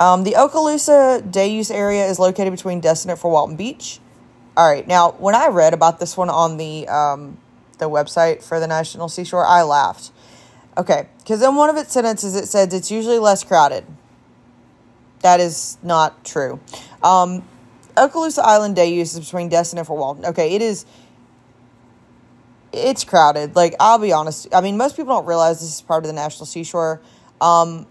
Um, 0.00 0.24
the 0.24 0.32
Okaloosa 0.32 1.30
day 1.30 1.48
use 1.48 1.70
area 1.70 2.06
is 2.06 2.18
located 2.18 2.52
between 2.52 2.80
Destin 2.80 3.10
and 3.10 3.20
Fort 3.20 3.32
Walton 3.32 3.56
Beach. 3.56 4.00
All 4.56 4.68
right, 4.68 4.86
now 4.86 5.12
when 5.12 5.34
I 5.34 5.48
read 5.48 5.74
about 5.74 6.00
this 6.00 6.16
one 6.16 6.30
on 6.30 6.56
the 6.56 6.88
um, 6.88 7.38
the 7.78 7.88
website 7.88 8.42
for 8.42 8.58
the 8.58 8.66
National 8.66 9.08
Seashore, 9.08 9.46
I 9.46 9.62
laughed. 9.62 10.10
Okay, 10.76 11.06
because 11.18 11.42
in 11.42 11.54
one 11.54 11.68
of 11.68 11.76
its 11.76 11.92
sentences 11.92 12.34
it 12.34 12.46
says 12.46 12.72
it's 12.72 12.90
usually 12.90 13.18
less 13.18 13.44
crowded. 13.44 13.84
That 15.20 15.38
is 15.40 15.76
not 15.82 16.24
true. 16.24 16.60
Um, 17.02 17.46
Okaloosa 17.96 18.42
Island 18.42 18.74
day 18.74 18.92
use 18.94 19.14
is 19.14 19.20
between 19.20 19.48
Destin 19.48 19.78
and 19.78 19.86
Fort 19.86 20.00
Walton. 20.00 20.24
Okay, 20.26 20.54
it 20.54 20.62
is. 20.62 20.86
It's 22.72 23.04
crowded. 23.04 23.54
Like 23.54 23.74
I'll 23.78 23.98
be 23.98 24.12
honest. 24.12 24.48
I 24.54 24.62
mean, 24.62 24.76
most 24.78 24.96
people 24.96 25.14
don't 25.14 25.26
realize 25.26 25.60
this 25.60 25.74
is 25.74 25.82
part 25.82 26.04
of 26.04 26.08
the 26.08 26.14
National 26.14 26.46
Seashore, 26.46 27.02
um, 27.40 27.86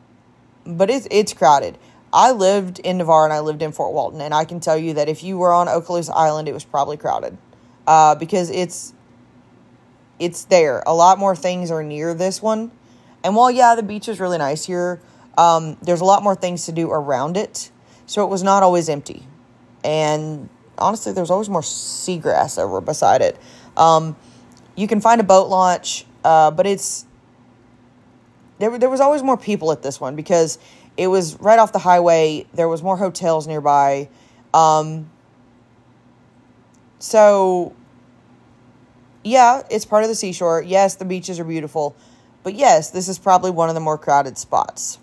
but 0.65 0.89
it's 0.89 1.07
it's 1.11 1.33
crowded. 1.33 1.77
I 2.13 2.31
lived 2.31 2.79
in 2.79 2.97
Navarre 2.97 3.25
and 3.25 3.31
I 3.31 3.39
lived 3.39 3.61
in 3.61 3.71
Fort 3.71 3.93
Walton, 3.93 4.21
and 4.21 4.33
I 4.33 4.43
can 4.43 4.59
tell 4.59 4.77
you 4.77 4.95
that 4.95 5.07
if 5.07 5.23
you 5.23 5.37
were 5.37 5.53
on 5.53 5.67
Okaloosa 5.67 6.11
Island, 6.13 6.47
it 6.47 6.53
was 6.53 6.65
probably 6.65 6.97
crowded 6.97 7.37
uh, 7.85 8.15
because 8.15 8.49
it's 8.49 8.93
it's 10.21 10.45
there. 10.45 10.83
A 10.85 10.93
lot 10.93 11.17
more 11.17 11.35
things 11.35 11.71
are 11.71 11.83
near 11.83 12.13
this 12.13 12.41
one, 12.41 12.71
and 13.23 13.35
while 13.35 13.49
yeah, 13.49 13.75
the 13.75 13.83
beach 13.83 14.07
is 14.07 14.19
really 14.19 14.37
nice 14.37 14.65
here, 14.65 15.01
um, 15.37 15.77
there's 15.81 16.01
a 16.01 16.05
lot 16.05 16.21
more 16.21 16.35
things 16.35 16.67
to 16.67 16.71
do 16.71 16.91
around 16.91 17.37
it, 17.37 17.71
so 18.05 18.23
it 18.23 18.29
was 18.29 18.43
not 18.43 18.61
always 18.61 18.87
empty. 18.87 19.25
And 19.83 20.47
honestly, 20.77 21.11
there's 21.11 21.31
always 21.31 21.49
more 21.49 21.61
seagrass 21.61 22.59
over 22.59 22.81
beside 22.81 23.21
it. 23.21 23.37
Um, 23.75 24.15
you 24.75 24.87
can 24.87 25.01
find 25.01 25.19
a 25.19 25.23
boat 25.23 25.49
launch, 25.49 26.05
uh, 26.23 26.51
but 26.51 26.67
it's 26.67 27.05
there. 28.59 28.77
There 28.77 28.89
was 28.89 29.01
always 29.01 29.23
more 29.23 29.37
people 29.37 29.71
at 29.71 29.81
this 29.81 29.99
one 29.99 30.15
because 30.15 30.59
it 30.97 31.07
was 31.07 31.39
right 31.39 31.57
off 31.57 31.71
the 31.71 31.79
highway. 31.79 32.45
There 32.53 32.67
was 32.67 32.83
more 32.83 32.97
hotels 32.97 33.47
nearby. 33.47 34.09
Um, 34.53 35.09
so, 36.99 37.73
yeah, 39.23 39.63
it's 39.69 39.85
part 39.85 40.03
of 40.03 40.09
the 40.09 40.15
seashore. 40.15 40.61
Yes, 40.61 40.95
the 40.95 41.05
beaches 41.05 41.39
are 41.39 41.43
beautiful. 41.43 41.95
But 42.43 42.55
yes, 42.55 42.89
this 42.89 43.07
is 43.07 43.19
probably 43.19 43.51
one 43.51 43.69
of 43.69 43.75
the 43.75 43.81
more 43.81 43.97
crowded 43.97 44.37
spots. 44.37 44.97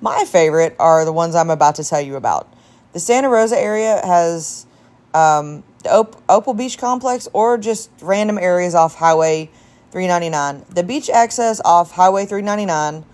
My 0.00 0.24
favorite 0.24 0.74
are 0.80 1.04
the 1.04 1.12
ones 1.12 1.34
I'm 1.34 1.50
about 1.50 1.76
to 1.76 1.84
tell 1.84 2.00
you 2.00 2.16
about. 2.16 2.52
The 2.92 2.98
Santa 2.98 3.28
Rosa 3.28 3.56
area 3.58 4.00
has 4.04 4.66
um, 5.14 5.62
the 5.84 5.92
Op- 5.92 6.20
Opal 6.28 6.54
Beach 6.54 6.76
Complex 6.76 7.28
or 7.32 7.56
just 7.56 7.90
random 8.00 8.36
areas 8.36 8.74
off 8.74 8.96
Highway 8.96 9.48
399. 9.92 10.64
The 10.74 10.82
beach 10.82 11.08
access 11.08 11.60
off 11.64 11.92
Highway 11.92 12.26
399 12.26 13.04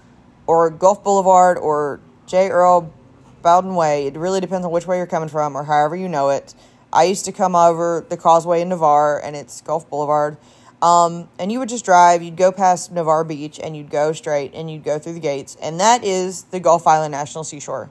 or 0.47 0.71
Gulf 0.71 1.05
Boulevard 1.05 1.59
or 1.59 2.01
J. 2.27 2.49
Earl 2.49 2.93
Bowden 3.43 3.75
Way. 3.75 4.07
It 4.07 4.17
really 4.17 4.41
depends 4.41 4.65
on 4.65 4.73
which 4.73 4.87
way 4.87 4.97
you're 4.97 5.07
coming 5.07 5.29
from 5.29 5.57
or 5.57 5.65
however 5.65 5.95
you 5.95 6.09
know 6.09 6.31
it. 6.31 6.55
I 6.93 7.05
used 7.05 7.25
to 7.27 7.33
come 7.33 7.55
over 7.55 8.05
the 8.09 8.17
causeway 8.17 8.61
in 8.63 8.69
Navarre 8.71 9.25
and 9.25 9.37
it's 9.37 9.61
Gulf 9.61 9.89
Boulevard. 9.91 10.37
Um, 10.81 11.29
and 11.39 11.51
you 11.51 11.59
would 11.59 11.69
just 11.69 11.85
drive, 11.85 12.23
you'd 12.23 12.37
go 12.37 12.53
past 12.53 12.93
Navarre 12.93 13.25
Beach 13.25 13.59
and 13.59 13.77
you'd 13.77 13.91
go 13.91 14.13
straight 14.13 14.55
and 14.55 14.71
you'd 14.71 14.85
go 14.85 14.99
through 14.99 15.15
the 15.15 15.21
gates. 15.21 15.57
And 15.61 15.81
that 15.81 16.05
is 16.05 16.45
the 16.45 16.61
Gulf 16.61 16.87
Island 16.87 17.13
National 17.13 17.45
Seashore. 17.45 17.91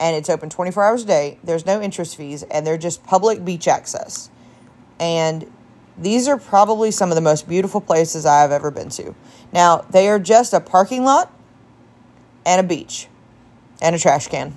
And 0.00 0.16
it's 0.16 0.28
open 0.28 0.50
24 0.50 0.84
hours 0.84 1.04
a 1.04 1.06
day. 1.06 1.38
There's 1.44 1.64
no 1.64 1.80
interest 1.80 2.16
fees 2.16 2.42
and 2.44 2.66
they're 2.66 2.78
just 2.78 3.04
public 3.04 3.44
beach 3.44 3.68
access. 3.68 4.30
And 5.00 5.50
These 5.98 6.28
are 6.28 6.36
probably 6.36 6.90
some 6.90 7.10
of 7.10 7.14
the 7.14 7.22
most 7.22 7.48
beautiful 7.48 7.80
places 7.80 8.26
I 8.26 8.42
have 8.42 8.52
ever 8.52 8.70
been 8.70 8.90
to. 8.90 9.14
Now, 9.52 9.78
they 9.90 10.08
are 10.08 10.18
just 10.18 10.52
a 10.52 10.60
parking 10.60 11.04
lot 11.04 11.32
and 12.44 12.64
a 12.64 12.68
beach 12.68 13.08
and 13.80 13.96
a 13.96 13.98
trash 13.98 14.28
can. 14.28 14.54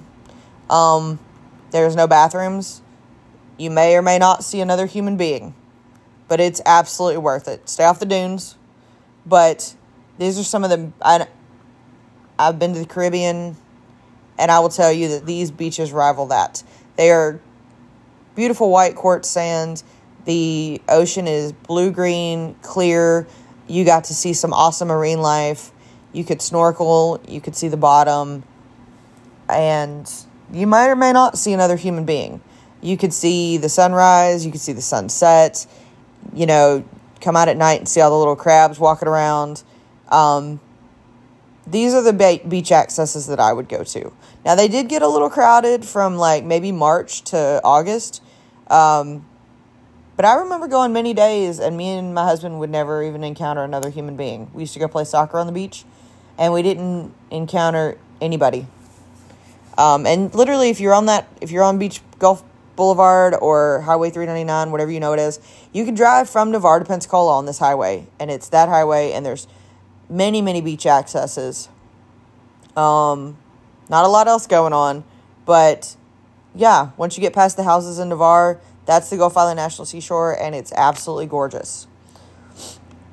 Um, 0.70 1.20
there's 1.72 1.96
no 1.96 2.08
bathrooms. 2.08 2.82
You 3.60 3.70
may 3.70 3.98
or 3.98 4.02
may 4.02 4.18
not 4.18 4.46
see 4.46 4.62
another 4.62 4.86
human 4.86 5.18
being, 5.18 5.54
but 6.30 6.40
it's 6.40 6.62
absolutely 6.66 7.18
worth 7.18 7.50
it. 7.50 7.68
Stay 7.68 7.84
off 7.84 8.00
the 8.00 8.06
dunes, 8.06 8.56
but 9.26 9.76
these 10.18 10.40
are 10.40 10.44
some 10.46 10.64
of 10.64 10.70
the. 10.70 10.92
I, 11.02 11.28
I've 12.40 12.58
been 12.58 12.74
to 12.74 12.80
the 12.80 12.86
Caribbean, 12.86 13.58
and 14.38 14.50
I 14.50 14.60
will 14.62 14.70
tell 14.70 14.94
you 14.94 15.10
that 15.10 15.26
these 15.26 15.52
beaches 15.52 15.92
rival 15.92 16.28
that. 16.28 16.64
They 16.96 17.12
are 17.12 17.42
beautiful 18.34 18.72
white 18.72 18.96
quartz 18.96 19.28
sand. 19.28 19.84
The 20.24 20.82
ocean 20.88 21.28
is 21.28 21.52
blue 21.52 21.92
green, 21.92 22.56
clear. 22.62 23.28
You 23.68 23.84
got 23.84 24.06
to 24.06 24.14
see 24.14 24.32
some 24.32 24.54
awesome 24.54 24.88
marine 24.88 25.20
life. 25.20 25.72
You 26.14 26.24
could 26.24 26.42
snorkel, 26.42 27.22
you 27.28 27.42
could 27.42 27.58
see 27.58 27.68
the 27.68 27.78
bottom, 27.78 28.44
and 29.50 30.10
you 30.50 30.66
might 30.66 30.88
or 30.88 30.96
may 30.96 31.12
not 31.12 31.38
see 31.38 31.52
another 31.52 31.76
human 31.76 32.06
being. 32.06 32.42
You 32.82 32.98
could 32.98 33.14
see 33.14 33.58
the 33.58 33.70
sunrise, 33.70 34.46
you 34.46 34.52
could 34.52 34.62
see 34.62 34.74
the 34.74 34.82
sunset, 34.82 35.68
you 36.34 36.46
know, 36.46 36.84
come 37.22 37.36
out 37.36 37.50
at 37.50 37.58
night 37.58 37.80
and 37.80 37.88
see 37.88 38.02
all 38.02 38.10
the 38.10 38.18
little 38.18 38.36
crabs 38.36 38.80
walking 38.80 39.08
around. 39.08 39.64
Um, 40.10 40.60
these 41.68 41.94
are 41.94 42.02
the 42.02 42.14
ba- 42.14 42.40
beach 42.48 42.72
accesses 42.72 43.28
that 43.28 43.40
I 43.40 43.54
would 43.54 43.70
go 43.70 43.84
to. 43.84 44.14
Now, 44.46 44.56
they 44.56 44.68
did 44.68 44.88
get 44.88 45.02
a 45.02 45.08
little 45.08 45.30
crowded 45.30 45.86
from 45.86 46.16
like 46.16 46.44
maybe 46.44 46.72
March 46.72 47.24
to 47.26 47.62
August. 47.64 48.24
Um, 48.70 49.26
but 50.16 50.26
I 50.26 50.36
remember 50.36 50.68
going 50.68 50.92
many 50.92 51.14
days, 51.14 51.60
and 51.60 51.78
me 51.78 51.90
and 51.92 52.14
my 52.14 52.26
husband 52.26 52.60
would 52.60 52.70
never 52.70 53.04
even 53.04 53.24
encounter 53.24 53.64
another 53.64 53.90
human 53.90 54.18
being. 54.18 54.50
We 54.54 54.64
used 54.64 54.74
to 54.74 54.80
go 54.80 54.88
play 54.88 55.06
soccer 55.06 55.38
on 55.38 55.48
the 55.48 55.54
beach, 55.54 55.86
and 56.38 56.52
we 56.52 56.62
didn't 56.62 57.14
encounter 57.32 57.98
anybody. 58.20 58.68
Um, 59.78 60.06
and 60.06 60.34
literally, 60.36 60.70
if 60.70 60.82
you're 60.82 60.94
on 60.94 61.06
that, 61.06 61.30
if 61.40 61.52
you're 61.52 61.64
on 61.64 61.78
Beach 61.78 62.02
Gulf 62.20 62.44
Boulevard 62.80 63.36
or 63.40 63.82
Highway 63.82 64.10
399, 64.10 64.72
whatever 64.72 64.90
you 64.90 65.02
know 65.02 65.12
it 65.12 65.20
is, 65.20 65.42
you 65.74 65.84
can 65.84 65.96
drive 65.96 66.30
from 66.30 66.50
Navarre 66.50 66.80
to 66.80 66.86
Pensacola 66.86 67.38
on 67.38 67.46
this 67.46 67.60
highway, 67.60 68.08
and 68.22 68.32
it's 68.32 68.48
that 68.50 68.70
highway, 68.70 69.12
and 69.12 69.26
there's 69.26 69.48
many, 70.10 70.42
many 70.42 70.62
beach 70.62 70.86
accesses. 70.86 71.68
Um, 72.78 73.38
not 73.90 74.06
a 74.06 74.08
lot 74.08 74.30
else 74.30 74.48
going 74.48 74.72
on, 74.72 75.04
but 75.46 75.98
yeah, 76.56 76.92
once 76.96 77.18
you 77.18 77.22
get 77.22 77.34
past 77.34 77.58
the 77.58 77.64
houses 77.64 78.00
in 78.00 78.08
Navarre, 78.08 78.62
that's 78.86 79.10
the 79.10 79.18
Gulf 79.18 79.36
Island 79.36 79.58
National 79.58 79.86
Seashore, 79.86 80.42
and 80.42 80.56
it's 80.56 80.72
absolutely 80.72 81.28
gorgeous. 81.28 81.86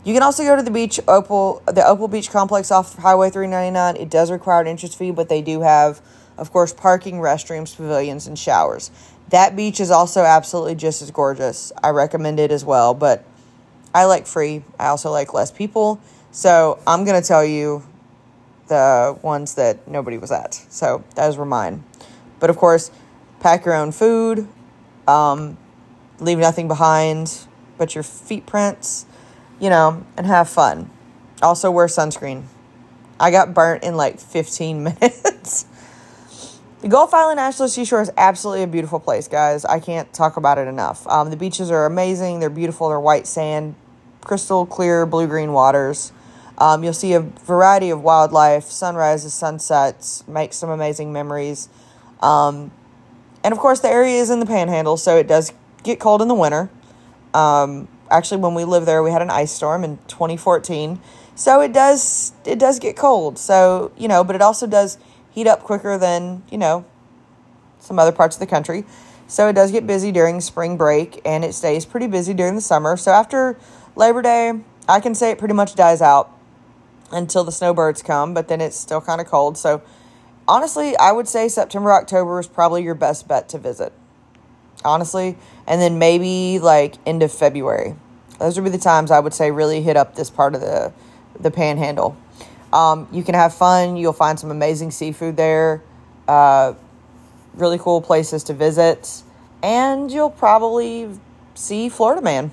You 0.04 0.14
can 0.14 0.22
also 0.22 0.44
go 0.44 0.54
to 0.54 0.62
the 0.62 0.70
beach 0.70 1.00
Opal, 1.08 1.60
the 1.66 1.84
Opal 1.84 2.06
Beach 2.06 2.30
Complex 2.30 2.70
off 2.70 2.94
Highway 2.94 3.30
399. 3.30 4.00
It 4.00 4.10
does 4.10 4.30
require 4.30 4.60
an 4.60 4.68
entrance 4.68 4.94
fee, 4.94 5.10
but 5.10 5.28
they 5.28 5.42
do 5.42 5.62
have, 5.62 6.00
of 6.38 6.52
course, 6.52 6.72
parking, 6.72 7.16
restrooms, 7.16 7.76
pavilions, 7.76 8.28
and 8.28 8.38
showers. 8.38 8.92
That 9.30 9.56
beach 9.56 9.80
is 9.80 9.90
also 9.90 10.22
absolutely 10.22 10.76
just 10.76 11.02
as 11.02 11.10
gorgeous. 11.10 11.72
I 11.82 11.90
recommend 11.90 12.38
it 12.38 12.52
as 12.52 12.64
well, 12.64 12.94
but 12.94 13.24
I 13.94 14.04
like 14.04 14.26
free. 14.26 14.62
I 14.78 14.86
also 14.88 15.10
like 15.10 15.34
less 15.34 15.50
people. 15.50 16.00
So 16.30 16.78
I'm 16.86 17.04
going 17.04 17.20
to 17.20 17.26
tell 17.26 17.44
you 17.44 17.82
the 18.68 19.18
ones 19.22 19.54
that 19.54 19.88
nobody 19.88 20.18
was 20.18 20.30
at. 20.30 20.54
So 20.54 21.02
those 21.14 21.36
were 21.36 21.46
mine. 21.46 21.82
But 22.38 22.50
of 22.50 22.56
course, 22.56 22.90
pack 23.40 23.64
your 23.64 23.74
own 23.74 23.92
food, 23.92 24.46
um, 25.08 25.56
leave 26.20 26.38
nothing 26.38 26.68
behind 26.68 27.46
but 27.78 27.94
your 27.94 28.04
feet 28.04 28.46
prints, 28.46 29.06
you 29.60 29.70
know, 29.70 30.04
and 30.16 30.26
have 30.26 30.48
fun. 30.48 30.90
Also, 31.42 31.70
wear 31.70 31.86
sunscreen. 31.86 32.44
I 33.20 33.30
got 33.30 33.54
burnt 33.54 33.82
in 33.82 33.96
like 33.96 34.18
15 34.20 34.82
minutes. 34.84 35.22
The 36.80 36.88
Gulf 36.88 37.14
Island 37.14 37.36
National 37.36 37.68
Seashore 37.68 38.02
is 38.02 38.10
absolutely 38.16 38.62
a 38.62 38.66
beautiful 38.66 39.00
place, 39.00 39.28
guys. 39.28 39.64
I 39.64 39.80
can't 39.80 40.12
talk 40.12 40.36
about 40.36 40.58
it 40.58 40.68
enough. 40.68 41.06
Um, 41.06 41.30
the 41.30 41.36
beaches 41.36 41.70
are 41.70 41.86
amazing. 41.86 42.40
They're 42.40 42.50
beautiful. 42.50 42.88
They're 42.90 43.00
white 43.00 43.26
sand, 43.26 43.74
crystal 44.20 44.66
clear 44.66 45.06
blue 45.06 45.26
green 45.26 45.52
waters. 45.52 46.12
Um, 46.58 46.84
you'll 46.84 46.92
see 46.92 47.14
a 47.14 47.20
variety 47.20 47.90
of 47.90 48.02
wildlife, 48.02 48.64
sunrises, 48.64 49.32
sunsets, 49.34 50.26
make 50.26 50.52
some 50.52 50.70
amazing 50.70 51.12
memories. 51.12 51.68
Um, 52.20 52.70
and 53.42 53.52
of 53.52 53.58
course, 53.58 53.80
the 53.80 53.88
area 53.88 54.20
is 54.20 54.30
in 54.30 54.40
the 54.40 54.46
panhandle, 54.46 54.96
so 54.96 55.16
it 55.16 55.28
does 55.28 55.52
get 55.82 56.00
cold 56.00 56.20
in 56.20 56.28
the 56.28 56.34
winter. 56.34 56.70
Um, 57.32 57.88
actually, 58.10 58.40
when 58.40 58.54
we 58.54 58.64
lived 58.64 58.86
there, 58.86 59.02
we 59.02 59.10
had 59.10 59.22
an 59.22 59.30
ice 59.30 59.52
storm 59.52 59.84
in 59.84 59.98
2014, 60.08 60.98
so 61.34 61.60
it 61.60 61.72
does 61.72 62.32
it 62.44 62.58
does 62.58 62.78
get 62.78 62.96
cold. 62.96 63.38
So 63.38 63.92
you 63.96 64.08
know, 64.08 64.24
but 64.24 64.34
it 64.34 64.42
also 64.42 64.66
does 64.66 64.98
heat 65.36 65.46
up 65.46 65.62
quicker 65.62 65.98
than 65.98 66.42
you 66.50 66.58
know 66.58 66.84
some 67.78 67.98
other 68.00 68.10
parts 68.10 68.34
of 68.34 68.40
the 68.40 68.46
country. 68.46 68.84
So 69.28 69.48
it 69.48 69.52
does 69.52 69.70
get 69.70 69.86
busy 69.86 70.10
during 70.10 70.40
spring 70.40 70.76
break, 70.76 71.20
and 71.24 71.44
it 71.44 71.52
stays 71.52 71.84
pretty 71.84 72.06
busy 72.06 72.32
during 72.34 72.54
the 72.54 72.60
summer. 72.60 72.96
So 72.96 73.12
after 73.12 73.58
Labor 73.94 74.22
Day, 74.22 74.60
I 74.88 74.98
can 75.00 75.14
say 75.14 75.30
it 75.30 75.38
pretty 75.38 75.54
much 75.54 75.74
dies 75.74 76.00
out 76.00 76.32
until 77.12 77.44
the 77.44 77.52
snowbirds 77.52 78.02
come, 78.02 78.34
but 78.34 78.48
then 78.48 78.60
it's 78.60 78.76
still 78.76 79.00
kind 79.00 79.20
of 79.20 79.26
cold. 79.26 79.58
So 79.58 79.82
honestly, 80.48 80.96
I 80.96 81.12
would 81.12 81.28
say 81.28 81.48
September, 81.48 81.92
October 81.92 82.40
is 82.40 82.46
probably 82.46 82.82
your 82.82 82.94
best 82.94 83.28
bet 83.28 83.48
to 83.50 83.58
visit. 83.58 83.92
Honestly, 84.84 85.36
and 85.66 85.80
then 85.80 85.98
maybe 85.98 86.58
like 86.58 86.94
end 87.04 87.22
of 87.22 87.32
February. 87.32 87.96
Those 88.38 88.56
would 88.56 88.64
be 88.64 88.70
the 88.70 88.78
times 88.78 89.10
I 89.10 89.20
would 89.20 89.34
say 89.34 89.50
really 89.50 89.82
hit 89.82 89.96
up 89.96 90.14
this 90.14 90.30
part 90.30 90.54
of 90.54 90.60
the 90.60 90.92
the 91.38 91.50
panhandle. 91.50 92.16
Um, 92.72 93.08
you 93.12 93.22
can 93.22 93.34
have 93.34 93.54
fun. 93.54 93.96
You'll 93.96 94.12
find 94.12 94.38
some 94.38 94.50
amazing 94.50 94.90
seafood 94.90 95.36
there. 95.36 95.82
Uh, 96.28 96.74
really 97.54 97.78
cool 97.78 98.00
places 98.00 98.44
to 98.44 98.54
visit, 98.54 99.22
and 99.62 100.10
you'll 100.10 100.30
probably 100.30 101.08
see 101.54 101.88
Florida 101.88 102.20
Man. 102.20 102.52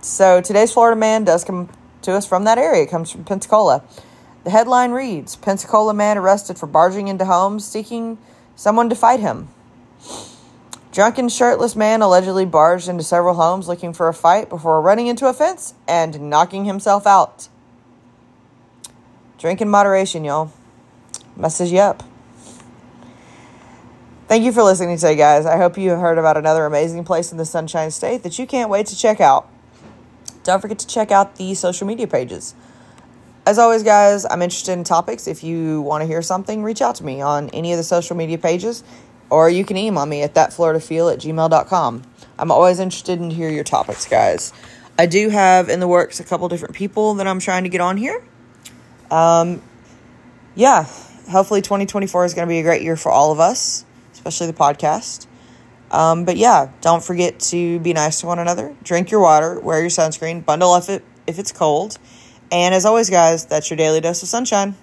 So 0.00 0.40
today's 0.40 0.72
Florida 0.72 0.98
Man 0.98 1.24
does 1.24 1.44
come 1.44 1.68
to 2.02 2.12
us 2.12 2.26
from 2.26 2.44
that 2.44 2.58
area. 2.58 2.82
It 2.82 2.90
comes 2.90 3.10
from 3.10 3.24
Pensacola. 3.24 3.82
The 4.44 4.50
headline 4.50 4.92
reads 4.92 5.36
Pensacola 5.36 5.94
man 5.94 6.18
arrested 6.18 6.58
for 6.58 6.66
barging 6.66 7.08
into 7.08 7.24
homes 7.24 7.66
seeking 7.66 8.18
someone 8.54 8.90
to 8.90 8.94
fight 8.94 9.20
him. 9.20 9.48
Drunken, 10.92 11.30
shirtless 11.30 11.74
man 11.74 12.02
allegedly 12.02 12.44
barged 12.44 12.86
into 12.86 13.02
several 13.02 13.34
homes 13.34 13.66
looking 13.66 13.94
for 13.94 14.06
a 14.06 14.14
fight 14.14 14.50
before 14.50 14.82
running 14.82 15.06
into 15.06 15.26
a 15.26 15.32
fence 15.32 15.72
and 15.88 16.28
knocking 16.28 16.66
himself 16.66 17.06
out. 17.06 17.48
Drink 19.44 19.60
in 19.60 19.68
moderation, 19.68 20.24
y'all. 20.24 20.50
Message 21.36 21.70
you 21.70 21.78
up. 21.78 22.02
Thank 24.26 24.42
you 24.42 24.52
for 24.52 24.62
listening 24.62 24.96
today, 24.96 25.16
guys. 25.16 25.44
I 25.44 25.58
hope 25.58 25.76
you 25.76 25.90
have 25.90 25.98
heard 25.98 26.16
about 26.16 26.38
another 26.38 26.64
amazing 26.64 27.04
place 27.04 27.30
in 27.30 27.36
the 27.36 27.44
Sunshine 27.44 27.90
State 27.90 28.22
that 28.22 28.38
you 28.38 28.46
can't 28.46 28.70
wait 28.70 28.86
to 28.86 28.96
check 28.96 29.20
out. 29.20 29.46
Don't 30.44 30.62
forget 30.62 30.78
to 30.78 30.86
check 30.86 31.10
out 31.10 31.36
the 31.36 31.52
social 31.52 31.86
media 31.86 32.06
pages. 32.06 32.54
As 33.44 33.58
always, 33.58 33.82
guys, 33.82 34.24
I'm 34.24 34.40
interested 34.40 34.72
in 34.72 34.82
topics. 34.82 35.28
If 35.28 35.44
you 35.44 35.82
want 35.82 36.00
to 36.00 36.06
hear 36.06 36.22
something, 36.22 36.62
reach 36.62 36.80
out 36.80 36.94
to 36.94 37.04
me 37.04 37.20
on 37.20 37.50
any 37.50 37.70
of 37.70 37.76
the 37.76 37.84
social 37.84 38.16
media 38.16 38.38
pages, 38.38 38.82
or 39.28 39.50
you 39.50 39.66
can 39.66 39.76
email 39.76 40.06
me 40.06 40.22
at 40.22 40.32
thatfloridafeel 40.32 41.12
at 41.12 41.18
gmail.com. 41.18 42.02
I'm 42.38 42.50
always 42.50 42.80
interested 42.80 43.20
in 43.20 43.28
hear 43.28 43.50
your 43.50 43.62
topics, 43.64 44.06
guys. 44.06 44.54
I 44.98 45.04
do 45.04 45.28
have 45.28 45.68
in 45.68 45.80
the 45.80 45.88
works 45.88 46.18
a 46.18 46.24
couple 46.24 46.48
different 46.48 46.74
people 46.74 47.12
that 47.16 47.26
I'm 47.26 47.40
trying 47.40 47.64
to 47.64 47.68
get 47.68 47.82
on 47.82 47.98
here. 47.98 48.24
Um, 49.10 49.62
yeah, 50.54 50.84
hopefully 51.30 51.62
2024 51.62 52.24
is 52.24 52.34
going 52.34 52.46
to 52.46 52.50
be 52.50 52.58
a 52.58 52.62
great 52.62 52.82
year 52.82 52.96
for 52.96 53.10
all 53.10 53.32
of 53.32 53.40
us, 53.40 53.84
especially 54.12 54.46
the 54.48 54.52
podcast. 54.52 55.26
Um, 55.90 56.24
but 56.24 56.36
yeah, 56.36 56.70
don't 56.80 57.04
forget 57.04 57.38
to 57.40 57.78
be 57.80 57.92
nice 57.92 58.20
to 58.20 58.26
one 58.26 58.38
another. 58.38 58.74
Drink 58.82 59.10
your 59.10 59.20
water, 59.20 59.60
wear 59.60 59.80
your 59.80 59.90
sunscreen, 59.90 60.44
bundle 60.44 60.72
up 60.72 60.84
if, 60.84 60.88
it, 60.88 61.04
if 61.26 61.38
it's 61.38 61.52
cold. 61.52 61.98
And 62.50 62.74
as 62.74 62.84
always, 62.84 63.10
guys, 63.10 63.46
that's 63.46 63.70
your 63.70 63.76
daily 63.76 64.00
dose 64.00 64.22
of 64.22 64.28
sunshine. 64.28 64.76